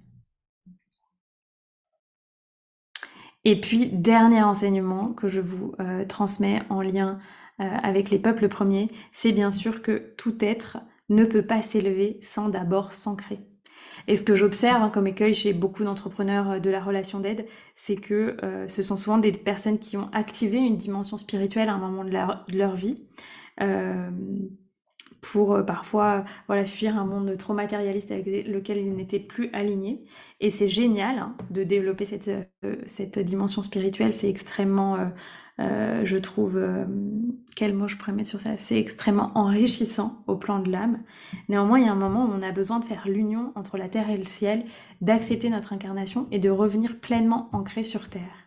Et 3.44 3.60
puis, 3.60 3.90
dernier 3.90 4.42
enseignement 4.42 5.12
que 5.12 5.28
je 5.28 5.40
vous 5.40 5.74
euh, 5.80 6.04
transmets 6.04 6.62
en 6.70 6.80
lien 6.80 7.18
euh, 7.60 7.64
avec 7.82 8.10
les 8.10 8.18
peuples 8.18 8.48
premiers, 8.48 8.88
c'est 9.10 9.32
bien 9.32 9.50
sûr 9.50 9.82
que 9.82 10.14
tout 10.16 10.36
être 10.44 10.78
ne 11.08 11.24
peut 11.24 11.44
pas 11.44 11.60
s'élever 11.62 12.20
sans 12.22 12.48
d'abord 12.48 12.92
s'ancrer. 12.92 13.40
Et 14.06 14.16
ce 14.16 14.22
que 14.22 14.34
j'observe 14.34 14.82
hein, 14.82 14.90
comme 14.90 15.08
écueil 15.08 15.34
chez 15.34 15.52
beaucoup 15.52 15.82
d'entrepreneurs 15.82 16.50
euh, 16.52 16.58
de 16.60 16.70
la 16.70 16.80
relation 16.80 17.18
d'aide, 17.18 17.46
c'est 17.74 17.96
que 17.96 18.36
ce 18.68 18.82
sont 18.82 18.96
souvent 18.96 19.18
des 19.18 19.32
personnes 19.32 19.78
qui 19.78 19.96
ont 19.96 20.08
activé 20.12 20.58
une 20.58 20.76
dimension 20.76 21.16
spirituelle 21.16 21.68
à 21.68 21.74
un 21.74 21.78
moment 21.78 22.04
de 22.04 22.10
leur, 22.10 22.44
de 22.48 22.56
leur 22.56 22.76
vie, 22.76 23.08
pour 25.22 25.54
euh, 25.54 25.62
parfois 25.62 26.24
voilà, 26.48 26.66
fuir 26.66 26.98
un 26.98 27.06
monde 27.06 27.34
trop 27.38 27.54
matérialiste 27.54 28.10
avec 28.10 28.26
lequel 28.46 28.78
ils 28.78 28.94
n'étaient 28.94 29.20
plus 29.20 29.48
alignés. 29.54 30.04
Et 30.40 30.50
c'est 30.50 30.68
génial 30.68 31.18
hein, 31.18 31.36
de 31.50 31.62
développer 31.64 32.04
cette, 32.04 32.28
euh, 32.28 32.76
cette 32.86 33.18
dimension 33.18 33.62
spirituelle, 33.62 34.12
c'est 34.12 34.28
extrêmement, 34.28 34.98
euh, 35.60 36.04
je 36.04 36.18
trouve, 36.18 36.60
quel 37.56 37.72
mot 37.74 37.88
je 37.88 37.96
pourrais 37.96 38.12
mettre 38.12 38.28
sur 38.28 38.40
ça, 38.40 38.56
c'est 38.56 38.78
extrêmement 38.78 39.30
enrichissant 39.34 40.22
au 40.26 40.36
plan 40.36 40.58
de 40.58 40.70
l'âme. 40.70 41.02
Néanmoins, 41.48 41.78
il 41.78 41.86
y 41.86 41.88
a 41.88 41.92
un 41.92 41.96
moment 41.96 42.26
où 42.26 42.32
on 42.32 42.42
a 42.42 42.52
besoin 42.52 42.80
de 42.80 42.84
faire 42.84 43.08
l'union 43.08 43.52
entre 43.54 43.78
la 43.78 43.88
terre 43.88 44.10
et 44.10 44.16
le 44.16 44.24
ciel, 44.24 44.64
d'accepter 45.00 45.50
notre 45.50 45.72
incarnation 45.72 46.26
et 46.32 46.40
de 46.40 46.50
revenir 46.50 46.98
pleinement 47.00 47.48
ancré 47.52 47.84
sur 47.84 48.08
terre. 48.08 48.41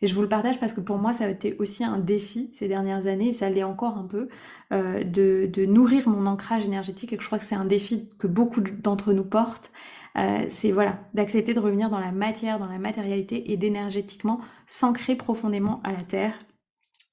Et 0.00 0.06
je 0.06 0.14
vous 0.14 0.22
le 0.22 0.28
partage 0.28 0.60
parce 0.60 0.74
que 0.74 0.80
pour 0.80 0.98
moi, 0.98 1.12
ça 1.12 1.24
a 1.24 1.28
été 1.28 1.56
aussi 1.58 1.82
un 1.82 1.98
défi 1.98 2.52
ces 2.54 2.68
dernières 2.68 3.06
années, 3.06 3.28
et 3.28 3.32
ça 3.32 3.48
l'est 3.50 3.64
encore 3.64 3.98
un 3.98 4.04
peu, 4.04 4.28
euh, 4.72 5.02
de, 5.02 5.64
nourrir 5.66 6.08
mon 6.08 6.26
ancrage 6.26 6.64
énergétique. 6.64 7.12
Et 7.12 7.16
que 7.16 7.22
je 7.22 7.26
crois 7.26 7.38
que 7.38 7.44
c'est 7.44 7.56
un 7.56 7.64
défi 7.64 8.08
que 8.18 8.26
beaucoup 8.26 8.60
d'entre 8.60 9.12
nous 9.12 9.24
portent. 9.24 9.72
Euh, 10.16 10.46
c'est 10.50 10.72
voilà, 10.72 11.00
d'accepter 11.14 11.52
de 11.52 11.60
revenir 11.60 11.90
dans 11.90 11.98
la 11.98 12.12
matière, 12.12 12.58
dans 12.58 12.66
la 12.66 12.78
matérialité 12.78 13.52
et 13.52 13.56
d'énergétiquement 13.56 14.40
s'ancrer 14.66 15.16
profondément 15.16 15.80
à 15.84 15.92
la 15.92 16.00
terre. 16.00 16.34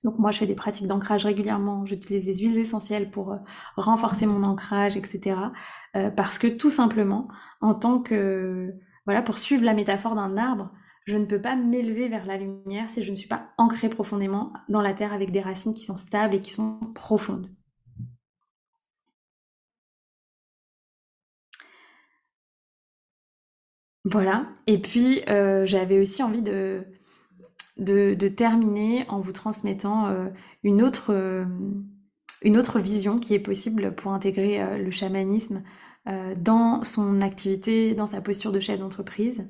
Donc 0.03 0.19
moi, 0.19 0.31
je 0.31 0.37
fais 0.37 0.45
des 0.45 0.55
pratiques 0.55 0.87
d'ancrage 0.87 1.25
régulièrement. 1.25 1.85
J'utilise 1.85 2.23
des 2.23 2.35
huiles 2.35 2.57
essentielles 2.59 3.09
pour 3.09 3.31
euh, 3.33 3.37
renforcer 3.77 4.27
mon 4.27 4.43
ancrage, 4.43 4.95
etc. 4.95 5.37
Parce 6.17 6.37
que 6.37 6.47
tout 6.47 6.71
simplement, 6.71 7.29
en 7.61 7.73
tant 7.73 7.99
que 7.99 8.73
voilà, 9.05 9.21
pour 9.21 9.37
suivre 9.37 9.63
la 9.63 9.73
métaphore 9.73 10.13
d'un 10.13 10.35
arbre, 10.35 10.71
je 11.05 11.17
ne 11.17 11.25
peux 11.25 11.41
pas 11.41 11.55
m'élever 11.55 12.07
vers 12.07 12.25
la 12.25 12.37
lumière 12.37 12.89
si 12.89 13.03
je 13.03 13.11
ne 13.11 13.15
suis 13.15 13.27
pas 13.27 13.49
ancrée 13.57 13.89
profondément 13.89 14.53
dans 14.69 14.81
la 14.81 14.93
terre 14.93 15.13
avec 15.13 15.31
des 15.31 15.41
racines 15.41 15.73
qui 15.73 15.85
sont 15.85 15.97
stables 15.97 16.35
et 16.35 16.41
qui 16.41 16.51
sont 16.51 16.79
profondes. 16.95 17.47
Voilà. 24.05 24.47
Et 24.67 24.79
puis, 24.79 25.21
euh, 25.29 25.65
j'avais 25.65 25.99
aussi 25.99 26.21
envie 26.21 26.41
de, 26.43 26.85
terminer 28.35 29.05
en 29.09 29.19
vous 29.19 29.31
transmettant 29.31 30.07
euh, 30.07 30.27
euh, 30.63 31.45
une 32.43 32.57
autre 32.57 32.79
vision 32.79 33.19
qui 33.19 33.33
est 33.33 33.39
possible 33.39 33.95
pour 33.95 34.13
intégrer 34.13 34.79
le 34.79 34.91
chamanisme 34.91 35.63
dans 36.37 36.83
son 36.83 37.21
activité, 37.21 37.95
dans 37.95 38.05
sa 38.05 38.21
posture 38.21 38.51
de 38.51 38.59
chef 38.59 38.79
d'entreprise 38.79 39.47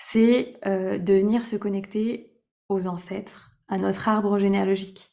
c'est 0.00 0.56
euh, 0.66 0.98
de 0.98 1.14
venir 1.14 1.44
se 1.44 1.56
connecter 1.56 2.32
aux 2.68 2.86
ancêtres, 2.86 3.52
à 3.68 3.76
notre 3.76 4.08
arbre 4.08 4.38
généalogique. 4.38 5.10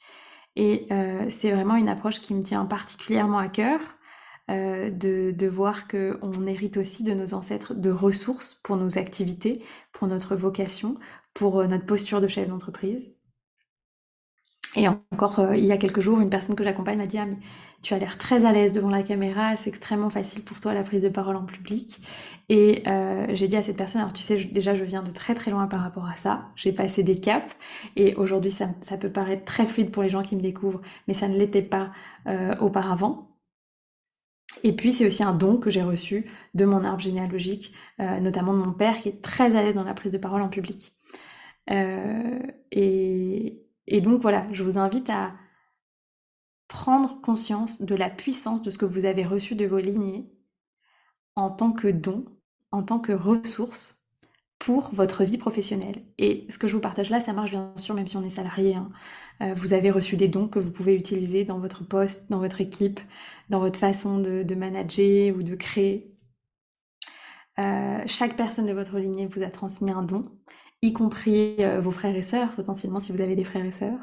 Et 0.56 0.88
euh, 0.91 1.28
c'est 1.30 1.52
vraiment 1.52 1.76
une 1.76 1.89
approche 1.89 2.21
qui 2.21 2.34
me 2.34 2.41
tient 2.41 2.65
particulièrement 2.65 3.38
à 3.38 3.50
cœur, 3.50 3.82
euh, 4.50 4.89
de, 4.89 5.32
de, 5.32 5.47
voir 5.47 5.89
qu'on 5.89 6.47
hérite 6.47 6.78
aussi 6.78 7.04
de 7.04 7.13
nos 7.13 7.34
ancêtres 7.34 7.73
de 7.73 7.89
ressources 7.91 8.54
pour 8.63 8.78
nos 8.78 8.97
activités, 8.97 9.62
pour 9.91 10.08
notre 10.08 10.36
vocation, 10.36 10.95
pour 11.34 11.63
notre 11.65 11.86
posture 11.86 12.21
de 12.21 12.28
chef 12.28 12.47
d'entreprise. 12.47 13.13
Et 14.78 14.88
encore, 14.88 15.54
il 15.54 15.65
y 15.65 15.71
a 15.73 15.78
quelques 15.78 16.02
jours, 16.02 16.21
une 16.21 16.30
personne 16.30 16.56
que 16.56 16.63
j'accompagne 16.63 16.97
m'a 16.97 17.08
dit 17.08 17.17
Ah, 17.17 17.26
mais 17.26 17.38
tu 17.82 17.94
as 17.94 18.00
l'air 18.00 18.18
très 18.18 18.46
à 18.46 18.52
l'aise 18.52 18.72
devant 18.72 18.90
la 18.90 19.04
caméra, 19.04 19.56
c'est 19.56 19.70
extrêmement 19.70 20.10
facile 20.10 20.44
pour 20.44 20.60
toi 20.60 20.74
la 20.74 20.84
prise 20.84 21.04
de 21.04 21.10
parole 21.10 21.36
en 21.36 21.46
public. 21.46 22.02
Et 22.50 22.84
euh, 22.88 23.28
j'ai 23.34 23.48
dit 23.48 23.58
à 23.58 23.62
cette 23.62 23.78
personne, 23.78 24.02
alors 24.02 24.13
tu 24.13 24.24
sais, 24.24 24.44
déjà 24.46 24.74
je 24.74 24.84
viens 24.84 25.04
de 25.04 25.12
très 25.12 25.34
très 25.34 25.52
loin 25.52 25.68
par 25.68 25.82
rapport 25.82 26.08
à 26.08 26.16
ça, 26.16 26.46
j'ai 26.56 26.72
passé 26.72 27.04
des 27.04 27.20
caps, 27.20 27.56
et 27.96 28.16
aujourd'hui 28.16 28.52
ça, 28.52 28.68
peut 29.00 29.12
paraître 29.12 29.46
très 29.46 29.66
fluide 29.66 29.92
pour 29.92 30.04
les 30.04 30.10
gens 30.10 30.24
qui 30.24 30.36
me 30.36 30.42
découvrent, 30.42 30.82
mais 31.08 31.13
ça 31.13 31.28
ne 31.28 31.38
l'était 31.38 31.62
pas 31.62 31.92
euh, 32.28 32.56
auparavant. 32.60 33.38
Et 34.63 34.72
puis 34.74 34.92
c'est 34.92 35.06
aussi 35.06 35.24
un 35.24 35.34
don 35.34 35.58
que 35.58 35.70
j'ai 35.70 35.84
reçu 35.84 36.26
de 36.56 36.66
mon 36.66 36.84
arbre 36.84 37.02
généalogique, 37.02 37.74
euh, 38.00 38.20
notamment 38.20 38.54
de 38.54 38.60
mon 38.60 38.74
père 38.74 39.00
qui 39.00 39.10
est 39.10 39.22
très 39.22 39.56
à 39.56 39.62
l'aise 39.62 39.76
dans 39.76 39.84
la 39.84 39.94
prise 39.94 40.12
de 40.12 40.18
parole 40.18 40.42
en 40.42 40.50
public. 40.50 40.94
et 42.72 44.02
donc 44.02 44.22
voilà, 44.22 44.48
je 44.52 44.63
vous 44.63 44.78
invite 44.78 45.10
à 45.10 45.34
prendre 46.67 47.21
conscience 47.21 47.82
de 47.82 47.95
la 47.95 48.10
puissance 48.10 48.62
de 48.62 48.69
ce 48.69 48.77
que 48.77 48.86
vous 48.86 49.06
avez 49.06 49.23
reçu 49.23 49.56
de 49.56 49.65
vos 49.65 49.80
lignées 49.80 50.30
en 51.36 51.49
tant 51.49 51.71
que 51.71 51.88
don, 51.88 52.25
en 52.71 52.84
tant 52.84 52.99
que 52.99 53.13
ressource 53.13 53.97
pour 54.60 54.89
votre 54.93 55.23
vie 55.23 55.38
professionnelle. 55.38 56.03
Et 56.17 56.47
ce 56.49 56.58
que 56.58 56.67
je 56.67 56.75
vous 56.75 56.82
partage 56.82 57.10
là, 57.10 57.21
ça 57.21 57.32
marche 57.32 57.51
bien 57.51 57.73
sûr 57.77 57.95
même 57.95 58.08
si 58.08 58.17
on 58.17 58.23
est 58.23 58.30
salarié. 58.30 58.75
Hein. 58.75 58.89
Euh, 59.41 59.53
vous 59.56 59.73
avez 59.73 59.91
reçu 59.91 60.17
des 60.17 60.27
dons 60.27 60.47
que 60.47 60.60
vous 60.60 60.71
pouvez 60.71 60.95
utiliser 60.95 61.45
dans 61.45 61.60
votre 61.60 61.88
poste, 61.88 62.30
dans 62.32 62.39
votre 62.39 62.60
équipe, 62.60 62.99
dans 63.49 63.60
votre 63.60 63.80
façon 63.80 64.19
de, 64.19 64.56
manager 64.56 65.36
ou 65.36 65.43
de 65.43 65.56
créer. 65.56 66.12
Euh, 67.60 68.01
chaque 68.08 68.36
personne 68.36 68.65
de 68.65 68.73
votre 68.73 68.97
lignée 68.97 69.27
vous 69.27 69.43
a 69.43 69.49
transmis 69.49 69.91
un 69.91 70.03
don, 70.03 70.25
y 70.82 70.93
compris 70.93 71.56
euh, 71.60 71.80
vos 71.80 71.91
frères 71.91 72.15
et 72.15 72.23
sœurs, 72.23 72.51
potentiellement 72.56 72.99
si 72.99 73.12
vous 73.12 73.21
avez 73.21 73.36
des 73.36 73.45
frères 73.45 73.65
et 73.65 73.71
sœurs. 73.71 73.99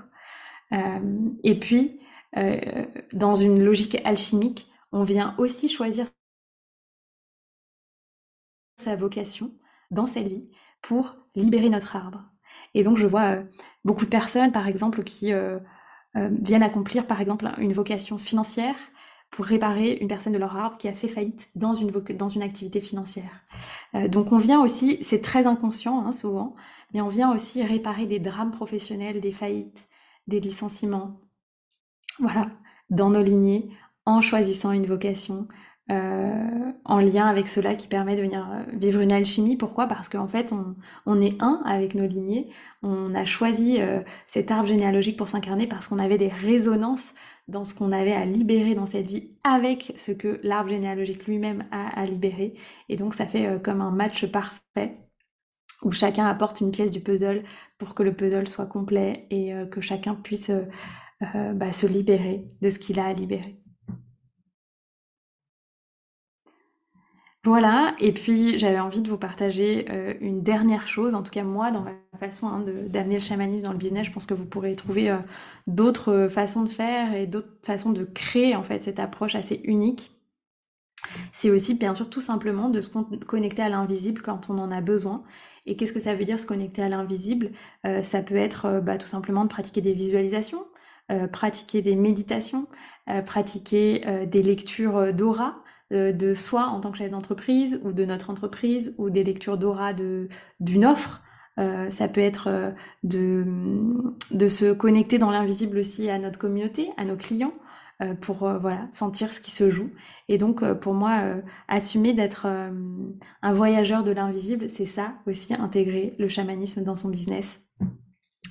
et 1.44 1.58
puis, 1.58 2.00
euh, 2.36 2.84
dans 3.12 3.36
une 3.36 3.62
logique 3.62 4.00
alchimique, 4.04 4.68
on 4.92 5.04
vient 5.04 5.34
aussi 5.38 5.68
choisir 5.68 6.06
sa 8.78 8.96
vocation 8.96 9.52
dans 9.90 10.06
cette 10.06 10.28
vie 10.28 10.48
pour 10.82 11.16
libérer 11.34 11.68
notre 11.68 11.96
arbre. 11.96 12.24
Et 12.74 12.82
donc 12.82 12.98
je 12.98 13.06
vois 13.06 13.36
euh, 13.36 13.42
beaucoup 13.84 14.04
de 14.04 14.10
personnes, 14.10 14.52
par 14.52 14.66
exemple, 14.66 15.04
qui 15.04 15.32
euh, 15.32 15.58
viennent 16.14 16.62
accomplir, 16.62 17.06
par 17.06 17.20
exemple, 17.20 17.50
une 17.58 17.72
vocation 17.72 18.18
financière 18.18 18.76
pour 19.30 19.46
réparer 19.46 19.94
une 20.00 20.06
personne 20.06 20.32
de 20.32 20.38
leur 20.38 20.56
arbre 20.56 20.76
qui 20.78 20.86
a 20.86 20.92
fait 20.92 21.08
faillite 21.08 21.50
dans 21.56 21.74
une, 21.74 21.90
activité 22.42 22.80
financière. 22.80 23.44
donc 24.08 24.30
on 24.30 24.38
vient 24.38 24.62
aussi, 24.62 24.98
c'est 25.02 25.20
très 25.20 25.48
inconscient 25.48 26.06
hein, 26.06 26.12
souvent, 26.12 26.54
mais 26.92 27.00
on 27.00 27.08
vient 27.08 27.34
aussi 27.34 27.64
réparer 27.64 28.06
des 28.06 28.20
drames 28.20 28.52
professionnels, 28.52 29.20
des 29.20 29.32
faillites, 29.32 29.88
des 30.28 30.38
licenciements, 30.38 31.23
voilà, 32.18 32.48
dans 32.90 33.10
nos 33.10 33.22
lignées, 33.22 33.70
en 34.06 34.20
choisissant 34.20 34.72
une 34.72 34.86
vocation, 34.86 35.48
euh, 35.90 36.72
en 36.86 36.98
lien 36.98 37.26
avec 37.26 37.46
cela 37.46 37.74
qui 37.74 37.88
permet 37.88 38.16
de 38.16 38.22
venir 38.22 38.48
euh, 38.50 38.62
vivre 38.72 39.00
une 39.00 39.12
alchimie. 39.12 39.56
Pourquoi? 39.56 39.86
Parce 39.86 40.08
qu'en 40.08 40.26
fait, 40.28 40.50
on, 41.04 41.20
est 41.20 41.36
un 41.42 41.60
avec 41.66 41.94
nos 41.94 42.06
lignées. 42.06 42.48
On 42.82 43.14
a 43.14 43.26
choisi 43.26 43.80
euh, 43.80 44.00
cet 44.26 44.50
arbre 44.50 44.68
généalogique 44.68 45.18
pour 45.18 45.28
s'incarner 45.28 45.66
parce 45.66 45.86
qu'on 45.86 45.98
avait 45.98 46.16
des 46.16 46.28
résonances 46.28 47.14
dans 47.48 47.64
ce 47.64 47.74
qu'on 47.74 47.92
avait 47.92 48.14
à 48.14 48.24
libérer 48.24 48.74
dans 48.74 48.86
cette 48.86 49.06
vie 49.06 49.36
avec 49.44 49.92
ce 49.96 50.12
que 50.12 50.40
l'arbre 50.42 50.70
généalogique 50.70 51.26
lui-même 51.26 51.64
a 51.70 52.00
à 52.00 52.06
libérer. 52.06 52.54
Et 52.88 52.96
donc, 52.96 53.12
ça 53.12 53.26
fait 53.26 53.60
comme 53.62 53.82
un 53.82 53.90
match 53.90 54.24
parfait 54.24 54.96
où 55.82 55.92
chacun 55.92 56.24
apporte 56.24 56.62
une 56.62 56.70
pièce 56.70 56.90
du 56.90 57.00
puzzle 57.00 57.42
pour 57.76 57.94
que 57.94 58.02
le 58.02 58.14
puzzle 58.14 58.48
soit 58.48 58.64
complet 58.64 59.26
et 59.28 59.52
que 59.70 59.82
chacun 59.82 60.14
puisse 60.14 60.50
euh, 61.22 61.52
bah, 61.52 61.72
se 61.72 61.86
libérer 61.86 62.44
de 62.60 62.70
ce 62.70 62.78
qu'il 62.78 62.98
a 62.98 63.06
à 63.06 63.12
libérer. 63.12 63.60
Voilà, 67.44 67.94
et 67.98 68.12
puis 68.12 68.58
j'avais 68.58 68.80
envie 68.80 69.02
de 69.02 69.08
vous 69.10 69.18
partager 69.18 69.84
euh, 69.90 70.14
une 70.20 70.42
dernière 70.42 70.88
chose, 70.88 71.14
en 71.14 71.22
tout 71.22 71.30
cas 71.30 71.42
moi, 71.44 71.70
dans 71.70 71.82
ma 71.82 71.92
façon 72.18 72.48
hein, 72.48 72.64
d'amener 72.88 73.16
le 73.16 73.20
chamanisme 73.20 73.64
dans 73.64 73.72
le 73.72 73.78
business, 73.78 74.06
je 74.06 74.12
pense 74.12 74.24
que 74.24 74.32
vous 74.32 74.46
pourrez 74.46 74.74
trouver 74.76 75.10
euh, 75.10 75.18
d'autres 75.66 76.28
façons 76.30 76.62
de 76.62 76.70
faire 76.70 77.12
et 77.14 77.26
d'autres 77.26 77.52
façons 77.62 77.92
de 77.92 78.04
créer 78.04 78.56
en 78.56 78.62
fait 78.62 78.78
cette 78.78 78.98
approche 78.98 79.34
assez 79.34 79.60
unique. 79.64 80.12
C'est 81.32 81.50
aussi 81.50 81.74
bien 81.74 81.94
sûr 81.94 82.08
tout 82.08 82.22
simplement 82.22 82.70
de 82.70 82.80
se 82.80 82.90
connecter 83.26 83.60
à 83.62 83.68
l'invisible 83.68 84.22
quand 84.22 84.48
on 84.48 84.58
en 84.58 84.70
a 84.72 84.80
besoin. 84.80 85.22
Et 85.66 85.76
qu'est-ce 85.76 85.92
que 85.92 86.00
ça 86.00 86.14
veut 86.14 86.24
dire 86.24 86.40
se 86.40 86.46
connecter 86.46 86.82
à 86.82 86.88
l'invisible? 86.88 87.50
Ça 88.02 88.22
peut 88.22 88.36
être 88.36 88.80
bah, 88.80 88.96
tout 88.96 89.06
simplement 89.06 89.44
de 89.44 89.48
pratiquer 89.50 89.82
des 89.82 89.92
visualisations, 89.92 90.64
euh, 91.10 91.26
pratiquer 91.26 91.82
des 91.82 91.96
méditations, 91.96 92.66
euh, 93.10 93.20
pratiquer 93.20 94.04
euh, 94.06 94.24
des 94.24 94.42
lectures 94.42 95.12
d'aura 95.12 95.56
de 95.90 96.34
soi 96.34 96.64
en 96.64 96.80
tant 96.80 96.90
que 96.90 96.98
chef 96.98 97.10
d'entreprise 97.10 97.78
ou 97.84 97.92
de 97.92 98.06
notre 98.06 98.30
entreprise 98.30 98.94
ou 98.96 99.10
des 99.10 99.22
lectures 99.22 99.58
d'aura 99.58 99.92
d'une 99.92 100.84
offre. 100.84 101.22
ça 101.56 102.08
peut 102.08 102.22
être 102.22 102.74
de, 103.04 103.44
de, 104.32 104.48
se 104.48 104.72
connecter 104.72 105.18
dans 105.18 105.30
l'invisible 105.30 105.78
aussi 105.78 106.08
à 106.08 106.18
notre 106.18 106.38
communauté, 106.38 106.90
à 106.96 107.04
nos 107.04 107.16
clients, 107.16 107.52
pour 108.22 108.38
voilà 108.38 108.88
sentir 108.90 109.32
ce 109.32 109.40
qui 109.40 109.52
se 109.52 109.70
joue. 109.70 109.90
Et 110.28 110.36
donc 110.36 110.64
pour 110.80 110.94
moi, 110.94 111.22
assumer 111.68 112.12
d'être 112.12 112.46
un 112.46 113.52
voyageur 113.52 114.02
de 114.02 114.10
l'invisible, 114.10 114.70
c'est 114.70 114.86
ça 114.86 115.12
aussi 115.28 115.54
intégrer 115.54 116.14
le 116.18 116.28
chamanisme 116.28 116.82
dans 116.82 116.96
son 116.96 117.10
business 117.10 117.60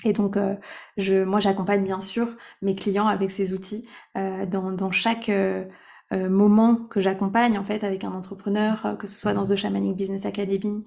et 0.04 0.14
donc, 0.14 0.38
euh, 0.38 0.56
je, 0.98 1.24
moi, 1.24 1.40
j'accompagne 1.40 1.84
bien 1.84 2.02
sûr 2.02 2.36
mes 2.62 2.76
clients 2.76 3.08
avec 3.08 3.32
ces 3.32 3.54
outils 3.54 3.88
euh, 4.18 4.46
dans, 4.46 4.72
dans, 4.72 4.92
chaque 4.92 5.30
euh, 5.30 5.66
moment 6.12 6.76
que 6.76 7.02
j'accompagne 7.02 7.58
en 7.58 7.64
fait 7.64 7.84
avec 7.84 8.04
un 8.04 8.12
entrepreneur, 8.12 8.98
que 9.00 9.08
ce 9.08 9.20
soit 9.20 9.34
dans 9.34 9.44
The 9.44 9.56
Shamanic 9.56 9.96
Business 9.96 10.28
Academy 10.28 10.86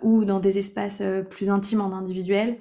ou 0.00 0.24
dans 0.24 0.40
des 0.40 0.56
espaces 0.56 1.02
plus 1.28 1.50
intimes 1.50 1.82
en 1.82 1.92
individuel. 1.92 2.56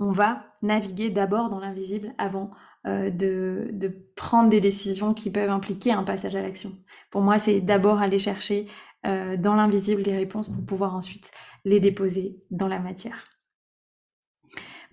on 0.00 0.10
va 0.10 0.44
naviguer 0.60 1.08
d'abord 1.08 1.48
dans 1.48 1.60
l'invisible 1.60 2.12
avant 2.18 2.50
euh, 2.86 3.08
de, 3.08 3.70
de, 3.72 3.88
prendre 4.14 4.50
des 4.50 4.60
décisions 4.60 5.14
qui 5.14 5.30
peuvent 5.30 5.48
impliquer 5.48 5.92
un 5.92 6.02
passage 6.02 6.36
à 6.36 6.42
l'action. 6.42 6.72
Pour 7.10 7.22
moi, 7.22 7.38
c'est 7.38 7.62
d'abord 7.62 8.00
aller 8.00 8.18
chercher 8.18 8.66
euh, 9.06 9.38
dans 9.38 9.54
l'invisible 9.54 10.02
les 10.02 10.14
réponses 10.14 10.48
pour 10.50 10.66
pouvoir 10.66 10.94
ensuite 10.94 11.30
les 11.64 11.80
déposer 11.80 12.36
dans 12.50 12.68
la 12.68 12.80
matière. 12.80 13.24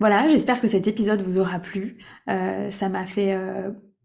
Voilà, 0.00 0.28
j'espère 0.28 0.60
que 0.60 0.66
cet 0.66 0.86
épisode 0.86 1.22
vous 1.22 1.38
aura 1.38 1.58
plu. 1.58 1.98
Euh, 2.28 2.70
ça 2.70 2.88
m'a 2.88 3.06
fait 3.06 3.34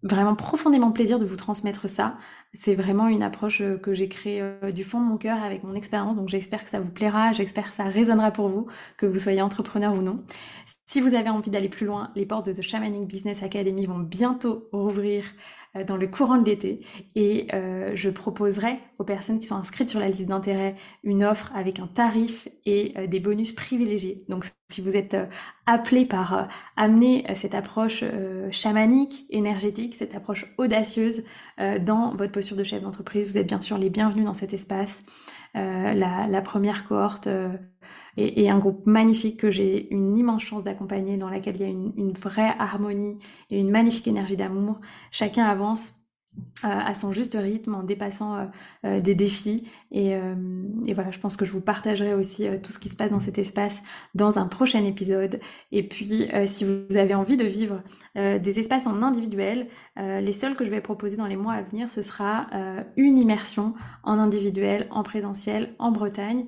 vraiment 0.04 0.36
profondément 0.36 0.92
plaisir 0.92 1.20
de 1.20 1.26
vous 1.26 1.36
transmettre 1.36 1.90
ça. 1.90 2.18
C'est 2.54 2.76
vraiment 2.76 3.08
une 3.08 3.24
approche 3.24 3.62
euh, 3.62 3.78
que 3.78 3.94
j'ai 3.94 4.08
créée 4.10 4.42
euh, 4.42 4.72
du 4.72 4.84
fond 4.84 5.02
de 5.02 5.06
mon 5.06 5.18
cœur 5.18 5.44
avec 5.44 5.64
mon 5.64 5.76
expérience, 5.76 6.16
donc 6.16 6.30
j'espère 6.30 6.64
que 6.64 6.70
ça 6.70 6.80
vous 6.80 6.90
plaira, 6.90 7.34
j'espère 7.34 7.70
que 7.70 7.74
ça 7.74 7.84
résonnera 7.86 8.32
pour 8.32 8.50
vous, 8.50 8.68
que 8.98 9.06
vous 9.06 9.20
soyez 9.20 9.42
entrepreneur 9.42 9.94
ou 9.94 10.02
non. 10.02 10.24
Si 10.86 11.02
vous 11.02 11.16
avez 11.16 11.30
envie 11.30 11.50
d'aller 11.50 11.70
plus 11.70 11.86
loin, 11.86 12.12
les 12.16 12.26
portes 12.26 12.46
de 12.46 12.54
The 12.54 12.62
Shamanic 12.62 13.08
Business 13.08 13.44
Academy 13.44 13.86
vont 13.86 14.00
bientôt 14.00 14.70
rouvrir 14.72 15.26
euh, 15.26 15.67
dans 15.84 15.98
le 15.98 16.08
courant 16.08 16.38
de 16.38 16.46
l'été 16.46 16.82
et 17.16 17.48
euh, 17.54 17.92
je 17.96 18.10
proposerai 18.10 18.80
aux 19.00 19.04
personnes 19.04 19.40
qui 19.40 19.46
sont 19.46 19.56
inscrites 19.56 19.90
sur 19.90 20.00
la 20.00 20.10
liste 20.10 20.26
d'intérêt 20.26 20.76
une 21.04 21.24
offre 21.24 21.52
avec 21.56 21.80
un 21.80 21.88
tarif 21.88 22.48
et 22.66 22.94
euh, 22.98 23.08
des 23.08 23.20
bonus 23.20 23.52
privilégiés. 23.52 24.26
Donc 24.30 24.46
si 24.70 24.82
vous 24.82 24.96
êtes 24.96 25.16
appelé 25.66 26.06
par 26.06 26.50
amener 26.76 27.26
cette 27.36 27.56
approche 27.56 28.04
chamanique, 28.52 29.26
énergétique, 29.30 29.96
cette 29.96 30.14
approche 30.14 30.46
audacieuse 30.58 31.24
dans 31.58 32.14
votre 32.14 32.34
posture 32.34 32.58
de 32.58 32.66
chef 32.66 32.84
d'entreprise, 32.84 33.28
vous 33.28 33.38
êtes 33.38 33.48
bien 33.48 33.62
sûr 33.62 33.78
les 33.78 33.90
bienvenus 33.90 34.26
dans 34.26 34.34
cet 34.34 34.54
espace. 34.54 35.00
La, 35.54 36.42
première 36.42 36.86
cohorte 36.86 37.30
et, 38.18 38.50
un 38.50 38.58
groupe 38.58 38.86
magnifique 38.88 39.38
que 39.38 39.52
j'ai 39.52 39.94
une 39.94 40.18
immense 40.18 40.44
chance 40.44 40.64
d'accompagner, 40.64 41.18
dans 41.18 41.30
laquelle 41.30 41.56
il 41.56 41.62
y 41.62 41.66
a 41.66 41.70
une, 41.70 41.94
une 41.98 42.14
vraie 42.14 42.54
harmonie 42.60 43.18
et 43.50 43.60
une 43.60 43.70
magnifique 43.70 44.08
énergie 44.08 44.38
d'amour. 44.38 44.80
Chacun 45.12 45.46
avance 45.46 45.96
à 46.64 46.96
son 46.96 47.12
juste 47.12 47.38
rythme 47.40 47.76
en 47.76 47.84
dépassant 47.84 48.36
euh, 48.36 48.46
euh, 48.86 49.00
des 49.00 49.16
défis. 49.16 49.68
Et, 49.92 50.12
et, 50.86 50.94
voilà, 50.94 51.12
je 51.12 51.20
pense 51.20 51.38
que 51.38 51.46
je 51.46 51.52
vous 51.54 51.62
partagerai 51.62 52.14
aussi 52.14 52.46
tout 52.62 52.74
ce 52.74 52.78
qui 52.80 52.90
se 52.90 52.96
passe 52.98 53.10
dans 53.10 53.22
cet 53.22 53.38
espace 53.38 53.82
dans 54.16 54.38
un 54.38 54.46
prochain 54.46 54.84
épisode. 54.84 55.40
Et 55.72 55.88
puis, 55.88 56.28
si 56.46 56.66
vous 56.66 56.98
avez 56.98 57.14
envie 57.14 57.38
de 57.38 57.46
vivre 57.46 57.82
des 58.16 58.60
espaces 58.60 58.86
en 58.86 59.02
individuel, 59.02 59.68
les 59.96 60.34
seuls 60.34 60.58
que 60.58 60.66
je 60.66 60.72
vais 60.72 60.82
proposer 60.82 61.16
dans 61.16 61.26
les 61.26 61.38
mois 61.38 61.54
à 61.54 61.62
venir, 61.62 61.90
ce 61.90 62.02
sera 62.02 62.48
une 62.98 63.16
immersion 63.16 63.76
en 64.04 64.20
individuel, 64.20 64.88
en 64.92 65.04
présentiel, 65.04 65.74
en 65.80 65.92
Bretagne, 65.94 66.48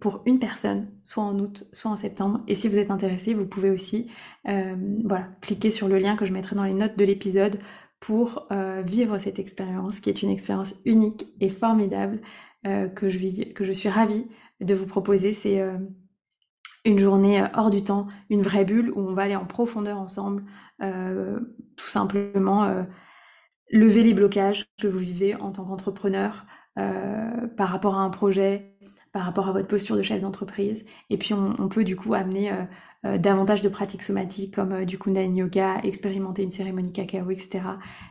pour 0.00 0.20
une 0.26 0.38
personne, 0.38 0.88
soit 1.02 1.24
en 1.24 1.38
août, 1.38 1.66
soit 1.72 1.92
en 1.92 1.96
septembre. 1.96 2.42
Et 2.46 2.56
si 2.56 2.68
vous 2.68 2.76
êtes 2.76 2.90
intéressé, 2.90 3.32
vous 3.32 3.46
pouvez 3.46 3.70
aussi 3.70 4.10
voilà, 4.44 5.28
cliquer 5.40 5.70
sur 5.70 5.88
le 5.88 5.96
lien 5.96 6.14
que 6.14 6.26
je 6.26 6.32
mettrai 6.34 6.56
dans 6.56 6.64
les 6.64 6.74
notes 6.74 6.98
de 6.98 7.04
l'épisode 7.06 7.58
pour 8.04 8.46
euh, 8.52 8.82
vivre 8.84 9.16
cette 9.16 9.38
expérience 9.38 9.98
qui 9.98 10.10
est 10.10 10.22
une 10.22 10.28
expérience 10.28 10.74
unique 10.84 11.24
et 11.40 11.48
formidable 11.48 12.20
euh, 12.66 12.86
que, 12.86 13.08
je 13.08 13.72
suis 13.72 13.88
ravie 13.88 14.26
de 14.60 14.74
vous 14.74 14.84
proposer. 14.84 15.32
C'est 15.32 15.58
euh, 15.58 15.78
une 16.84 16.98
journée 16.98 17.42
hors 17.54 17.70
du 17.70 17.82
temps, 17.82 18.08
une 18.28 18.42
vraie 18.42 18.66
bulle 18.66 18.90
où 18.90 19.00
on 19.00 19.14
va 19.14 19.22
aller 19.22 19.36
en 19.36 19.46
profondeur 19.46 19.98
ensemble, 19.98 20.44
tout 20.80 21.88
simplement 21.88 22.84
lever 23.70 24.02
les 24.02 24.12
blocages 24.12 24.66
que 24.78 24.86
vous 24.86 24.98
vivez 24.98 25.34
en 25.34 25.50
tant 25.50 25.64
qu'entrepreneur 25.64 26.44
par 26.74 27.68
rapport 27.70 27.94
à 27.94 28.00
un 28.00 28.10
projet, 28.10 28.73
par 29.14 29.24
rapport 29.24 29.48
à 29.48 29.52
votre 29.52 29.68
posture 29.68 29.96
de 29.96 30.02
chef 30.02 30.20
d'entreprise. 30.20 30.84
Et 31.08 31.16
puis 31.16 31.34
on, 31.34 31.68
peut 31.68 31.84
du 31.84 31.94
coup 31.94 32.14
amener 32.14 32.50
euh, 33.04 33.16
davantage 33.16 33.62
de 33.62 33.68
pratiques 33.68 34.02
somatiques 34.02 34.54
comme 34.54 34.72
euh, 34.72 34.84
du 34.84 34.98
Kundalini 34.98 35.38
Yoga, 35.38 35.78
expérimenter 35.84 36.42
une 36.42 36.50
cérémonie 36.50 36.90
cacao, 36.90 37.30
etc. 37.30 37.60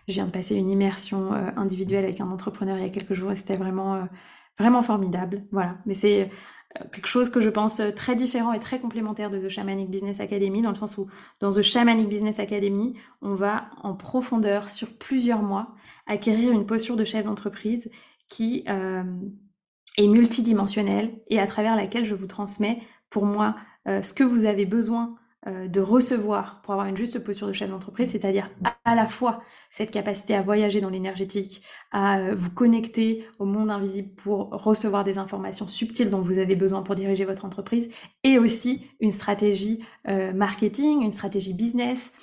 Je 0.08 0.14
viens 0.14 0.28
de 0.28 0.32
passer 0.32 0.56
une 0.56 0.70
immersion 0.70 1.34
euh, 1.34 1.50
individuelle 1.58 2.06
avec 2.06 2.22
un 2.22 2.28
entrepreneur 2.28 2.78
il 2.78 2.84
y 2.84 2.86
a 2.86 2.90
quelques 2.90 3.16
jours 3.16 3.34
et 3.34 3.36
c'était 3.36 3.58
vraiment, 3.58 4.08
vraiment 4.58 4.82
formidable. 4.82 5.44
Voilà. 5.52 5.76
Mais 5.86 5.94
c'est 5.94 6.30
quelque 6.94 7.08
chose 7.08 7.30
que 7.30 7.42
je 7.42 7.50
pense 7.50 7.82
très 7.98 8.16
différent 8.16 8.54
et 8.54 8.60
très 8.60 8.80
complémentaire 8.80 9.30
de 9.30 9.40
The 9.40 9.50
Shamanic 9.50 9.90
Business 9.90 10.22
Academy, 10.22 10.62
dans 10.62 10.70
le 10.70 10.76
sens 10.76 10.98
où 10.98 11.08
dans 11.42 11.52
The 11.52 11.62
Shamanic 11.64 12.08
Business 12.08 12.40
Academy, 12.40 12.94
on 13.22 13.36
va 13.36 13.66
en 13.84 13.94
profondeur 13.94 14.70
sur 14.70 14.88
plusieurs 14.98 15.42
mois 15.42 15.76
acquérir 16.08 16.52
une 16.54 16.66
posture 16.66 16.96
de 16.96 17.04
chef 17.04 17.26
d'entreprise 17.26 17.92
qui 18.28 18.64
est 19.98 20.08
multidimensionnelle 20.08 21.12
et 21.28 21.40
à 21.40 21.48
travers 21.48 21.76
laquelle 21.76 22.06
je 22.06 22.16
vous 22.16 22.28
transmets 22.28 22.80
pour 23.10 23.26
moi 23.26 23.56
euh, 23.88 24.02
ce 24.02 24.14
que 24.14 24.24
vous 24.24 24.46
avez 24.46 24.66
besoin 24.66 25.16
euh, 25.46 25.68
de 25.68 25.82
recevoir 25.82 26.62
pour 26.62 26.74
avoir 26.74 26.88
une 26.88 26.98
juste 26.98 27.20
posture 27.20 27.48
de 27.48 27.54
chef 27.54 27.70
d'entreprise, 27.70 28.12
c'est-à-dire 28.12 28.50
à, 28.86 28.96
la 28.96 29.08
fois 29.08 29.42
cette 29.70 29.92
capacité 29.92 30.34
à 30.36 30.42
voyager 30.42 30.80
dans 30.80 30.90
l'énergétique, 30.90 31.64
à 31.92 32.18
euh, 32.18 32.34
vous 32.34 32.50
connecter 32.50 33.28
au 33.40 33.46
monde 33.46 33.70
invisible 33.70 34.16
pour 34.16 34.50
recevoir 34.52 35.04
des 35.04 35.18
informations 35.18 35.68
subtiles 35.68 36.10
dont 36.10 36.22
vous 36.22 36.38
avez 36.38 36.56
besoin 36.56 36.82
pour 36.82 36.96
diriger 36.96 37.26
votre 37.26 37.46
entreprise, 37.46 37.90
et 38.24 38.40
aussi 38.40 38.88
une 39.00 39.12
stratégie 39.12 39.84
marketing, 40.34 41.02
une 41.02 41.12
stratégie 41.12 41.54
business, 41.54 42.14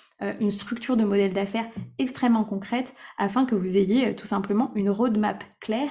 une 0.41 0.51
structure 0.51 0.97
de 0.97 1.05
modèle 1.05 1.33
d'affaires 1.33 1.67
extrêmement 1.99 2.45
concrète 2.45 2.95
afin 3.19 3.45
que 3.45 3.55
vous 3.55 3.77
ayez 3.77 4.15
tout 4.17 4.27
simplement 4.27 4.71
une 4.75 4.91
roadmap 4.91 5.45
claire 5.61 5.91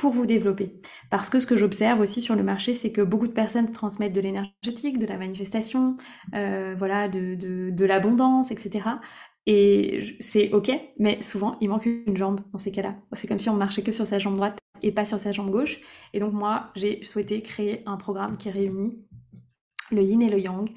pour 0.00 0.12
vous 0.12 0.24
développer. 0.24 0.80
Parce 1.10 1.28
que 1.28 1.40
ce 1.40 1.46
que 1.46 1.58
j'observe 1.58 2.00
aussi 2.00 2.22
sur 2.22 2.34
le 2.34 2.42
marché, 2.42 2.72
c'est 2.72 2.90
que 2.90 3.02
beaucoup 3.02 3.26
de 3.26 3.34
personnes 3.34 3.70
transmettent 3.70 4.14
de 4.14 4.22
l'énergétique, 4.22 4.98
de 4.98 5.04
la 5.04 5.18
manifestation, 5.18 5.98
euh, 6.34 6.74
voilà, 6.76 7.06
de, 7.06 7.34
de, 7.34 7.84
l'abondance, 7.84 8.50
etc. 8.50 8.88
Et 9.44 10.16
c'est 10.20 10.52
ok, 10.52 10.70
mais 10.98 11.20
souvent 11.20 11.58
il 11.60 11.68
manque 11.68 11.84
une 11.84 12.16
jambe 12.16 12.40
dans 12.54 12.58
ces 12.58 12.72
cas-là. 12.72 12.96
C'est 13.12 13.26
comme 13.26 13.38
si 13.38 13.50
on 13.50 13.56
marchait 13.56 13.82
que 13.82 13.92
sur 13.92 14.06
sa 14.06 14.18
jambe 14.18 14.36
droite 14.36 14.56
et 14.82 14.90
pas 14.90 15.04
sur 15.04 15.18
sa 15.20 15.32
jambe 15.32 15.50
gauche. 15.50 15.82
Et 16.14 16.20
donc 16.20 16.32
moi, 16.32 16.70
j'ai 16.74 17.04
souhaité 17.04 17.42
créer 17.42 17.82
un 17.84 17.98
programme 17.98 18.38
qui 18.38 18.48
réunit 18.48 19.04
le 19.92 20.00
yin 20.00 20.22
et 20.22 20.30
le 20.30 20.38
yang, 20.38 20.70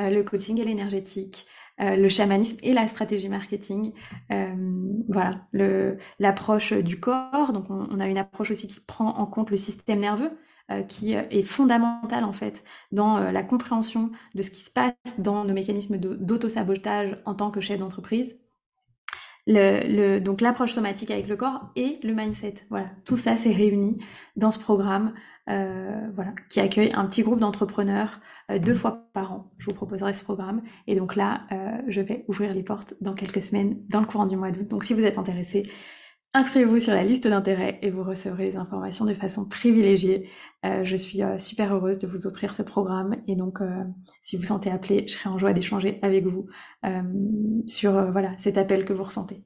euh, 0.00 0.10
le 0.10 0.24
coaching 0.24 0.60
et 0.60 0.64
l'énergétique, 0.64 1.46
euh, 1.80 1.96
le 1.96 2.08
chamanisme 2.08 2.56
et 2.62 2.72
la 2.72 2.86
stratégie 2.86 3.28
marketing. 3.28 3.92
Euh, 4.30 4.54
voilà, 5.08 5.46
l'approche 6.18 6.72
du 6.72 7.00
corps. 7.00 7.52
Donc, 7.52 7.70
on, 7.70 8.00
a 8.00 8.06
une 8.06 8.18
approche 8.18 8.50
aussi 8.50 8.66
qui 8.66 8.80
prend 8.80 9.08
en 9.16 9.26
compte 9.26 9.50
le 9.50 9.56
système 9.56 9.98
nerveux. 9.98 10.30
Euh, 10.70 10.82
qui 10.82 11.12
est 11.12 11.42
fondamentale 11.42 12.24
en 12.24 12.32
fait 12.32 12.64
dans 12.90 13.18
la 13.18 13.42
compréhension 13.42 14.10
de 14.34 14.40
ce 14.40 14.50
qui 14.50 14.62
se 14.62 14.70
passe 14.70 14.94
dans 15.18 15.44
nos 15.44 15.52
mécanismes 15.52 15.98
d'auto-sabotage 15.98 17.18
en 17.26 17.34
tant 17.34 17.50
que 17.50 17.60
chef 17.60 17.78
d'entreprise. 17.78 18.38
Le, 19.46 20.20
donc 20.20 20.40
l'approche 20.40 20.72
somatique 20.72 21.10
avec 21.10 21.28
le 21.28 21.36
corps 21.36 21.70
et 21.76 21.98
le 22.02 22.14
mindset. 22.14 22.54
Voilà, 22.70 22.86
tout 23.04 23.18
ça 23.18 23.36
s'est 23.36 23.52
réuni 23.52 24.02
dans 24.36 24.50
ce 24.50 24.58
programme 24.58 25.12
euh, 25.50 26.08
voilà, 26.14 26.32
qui 26.48 26.58
accueille 26.60 26.90
un 26.94 27.04
petit 27.06 27.22
groupe 27.22 27.38
d'entrepreneurs 27.38 28.20
euh, 28.50 28.58
deux 28.58 28.72
fois 28.72 29.06
par 29.12 29.32
an. 29.32 29.52
Je 29.58 29.66
vous 29.66 29.74
proposerai 29.74 30.14
ce 30.14 30.24
programme. 30.24 30.62
Et 30.86 30.94
donc 30.94 31.16
là, 31.16 31.42
euh, 31.52 31.82
je 31.86 32.00
vais 32.00 32.24
ouvrir 32.28 32.54
les 32.54 32.62
portes 32.62 32.94
dans 33.02 33.12
quelques 33.12 33.42
semaines, 33.42 33.76
dans 33.88 34.00
le 34.00 34.06
courant 34.06 34.26
du 34.26 34.36
mois 34.36 34.50
d'août. 34.50 34.66
Donc 34.68 34.84
si 34.84 34.94
vous 34.94 35.04
êtes 35.04 35.18
intéressé, 35.18 35.68
inscrivez-vous 36.34 36.80
sur 36.80 36.92
la 36.92 37.02
liste 37.02 37.26
d'intérêt 37.26 37.78
et 37.82 37.90
vous 37.90 38.02
recevrez 38.02 38.46
les 38.46 38.56
informations 38.56 39.04
de 39.04 39.14
façon 39.14 39.46
privilégiée. 39.46 40.28
je 40.62 40.96
suis 40.96 41.20
super 41.38 41.74
heureuse 41.74 41.98
de 41.98 42.06
vous 42.06 42.26
offrir 42.26 42.54
ce 42.54 42.62
programme. 42.62 43.16
Et 43.26 43.36
donc, 43.36 43.60
si 44.20 44.36
vous 44.36 44.44
sentez 44.44 44.70
appelé, 44.70 45.04
je 45.06 45.14
serai 45.14 45.30
en 45.30 45.38
joie 45.38 45.52
d'échanger 45.52 45.98
avec 46.02 46.26
vous 46.26 46.46
sur 47.66 48.10
voilà 48.12 48.32
cet 48.38 48.58
appel 48.58 48.84
que 48.84 48.92
vous 48.92 49.04
ressentez. 49.04 49.44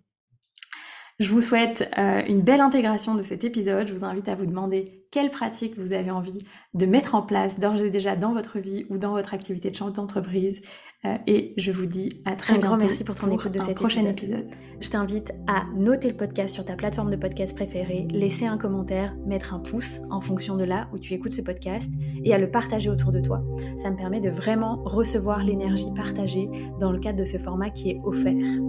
Je 1.18 1.32
vous 1.32 1.40
souhaite 1.40 1.90
euh, 1.98 2.22
une 2.28 2.42
belle 2.42 2.60
intégration 2.60 3.16
de 3.16 3.24
cet 3.24 3.42
épisode. 3.42 3.88
Je 3.88 3.94
vous 3.94 4.04
invite 4.04 4.28
à 4.28 4.36
vous 4.36 4.46
demander 4.46 5.02
quelles 5.10 5.30
pratiques 5.30 5.76
vous 5.76 5.92
avez 5.92 6.12
envie 6.12 6.38
de 6.74 6.86
mettre 6.86 7.16
en 7.16 7.22
place 7.22 7.58
d'ores 7.58 7.82
et 7.82 7.90
déjà 7.90 8.14
dans 8.14 8.32
votre 8.32 8.60
vie 8.60 8.86
ou 8.88 8.98
dans 8.98 9.10
votre 9.10 9.34
activité 9.34 9.70
de 9.70 9.74
chef 9.74 9.92
d'entreprise. 9.92 10.60
Euh, 11.04 11.16
et 11.26 11.54
je 11.56 11.72
vous 11.72 11.86
dis 11.86 12.22
à 12.24 12.36
très 12.36 12.52
un 12.52 12.58
bientôt. 12.58 12.76
grand 12.76 12.84
merci 12.84 13.02
pour 13.02 13.16
ton 13.16 13.32
écoute 13.32 13.50
de 13.50 13.58
cet 13.60 13.74
prochain 13.74 14.04
épisode. 14.04 14.46
Je 14.80 14.90
t'invite 14.90 15.32
à 15.48 15.64
noter 15.74 16.08
le 16.08 16.16
podcast 16.16 16.54
sur 16.54 16.64
ta 16.64 16.76
plateforme 16.76 17.10
de 17.10 17.16
podcast 17.16 17.52
préférée, 17.52 18.06
laisser 18.12 18.46
un 18.46 18.56
commentaire, 18.56 19.16
mettre 19.26 19.54
un 19.54 19.58
pouce 19.58 19.98
en 20.10 20.20
fonction 20.20 20.56
de 20.56 20.62
là 20.62 20.88
où 20.92 20.98
tu 21.00 21.14
écoutes 21.14 21.32
ce 21.32 21.42
podcast 21.42 21.92
et 22.24 22.32
à 22.32 22.38
le 22.38 22.48
partager 22.48 22.90
autour 22.90 23.10
de 23.10 23.20
toi. 23.20 23.42
Ça 23.82 23.90
me 23.90 23.96
permet 23.96 24.20
de 24.20 24.30
vraiment 24.30 24.84
recevoir 24.84 25.42
l'énergie 25.42 25.92
partagée 25.96 26.48
dans 26.78 26.92
le 26.92 27.00
cadre 27.00 27.18
de 27.18 27.24
ce 27.24 27.38
format 27.38 27.70
qui 27.70 27.90
est 27.90 28.00
offert. 28.04 28.60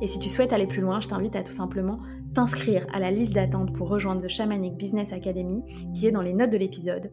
Et 0.00 0.06
si 0.06 0.18
tu 0.18 0.28
souhaites 0.28 0.52
aller 0.52 0.66
plus 0.66 0.80
loin, 0.82 1.00
je 1.00 1.08
t'invite 1.08 1.36
à 1.36 1.42
tout 1.42 1.52
simplement 1.52 1.98
t'inscrire 2.34 2.86
à 2.92 2.98
la 2.98 3.10
liste 3.10 3.32
d'attente 3.32 3.72
pour 3.74 3.88
rejoindre 3.88 4.22
The 4.22 4.28
Shamanic 4.28 4.76
Business 4.76 5.12
Academy 5.12 5.62
qui 5.94 6.06
est 6.06 6.12
dans 6.12 6.22
les 6.22 6.32
notes 6.32 6.50
de 6.50 6.56
l'épisode 6.56 7.10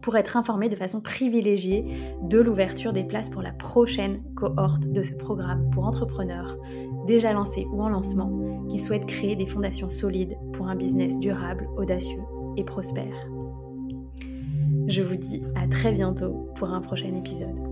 pour 0.00 0.16
être 0.18 0.36
informé 0.36 0.68
de 0.68 0.76
façon 0.76 1.00
privilégiée 1.00 1.86
de 2.22 2.38
l'ouverture 2.38 2.92
des 2.92 3.04
places 3.04 3.30
pour 3.30 3.40
la 3.40 3.52
prochaine 3.52 4.22
cohorte 4.36 4.86
de 4.86 5.02
ce 5.02 5.14
programme 5.14 5.70
pour 5.70 5.86
entrepreneurs 5.86 6.58
déjà 7.06 7.32
lancés 7.32 7.66
ou 7.72 7.82
en 7.82 7.88
lancement 7.88 8.66
qui 8.68 8.78
souhaitent 8.78 9.06
créer 9.06 9.34
des 9.34 9.46
fondations 9.46 9.88
solides 9.88 10.36
pour 10.52 10.68
un 10.68 10.76
business 10.76 11.18
durable, 11.18 11.68
audacieux 11.78 12.22
et 12.56 12.64
prospère. 12.64 13.28
Je 14.86 15.02
vous 15.02 15.16
dis 15.16 15.42
à 15.54 15.66
très 15.68 15.92
bientôt 15.92 16.50
pour 16.56 16.68
un 16.68 16.82
prochain 16.82 17.14
épisode. 17.14 17.63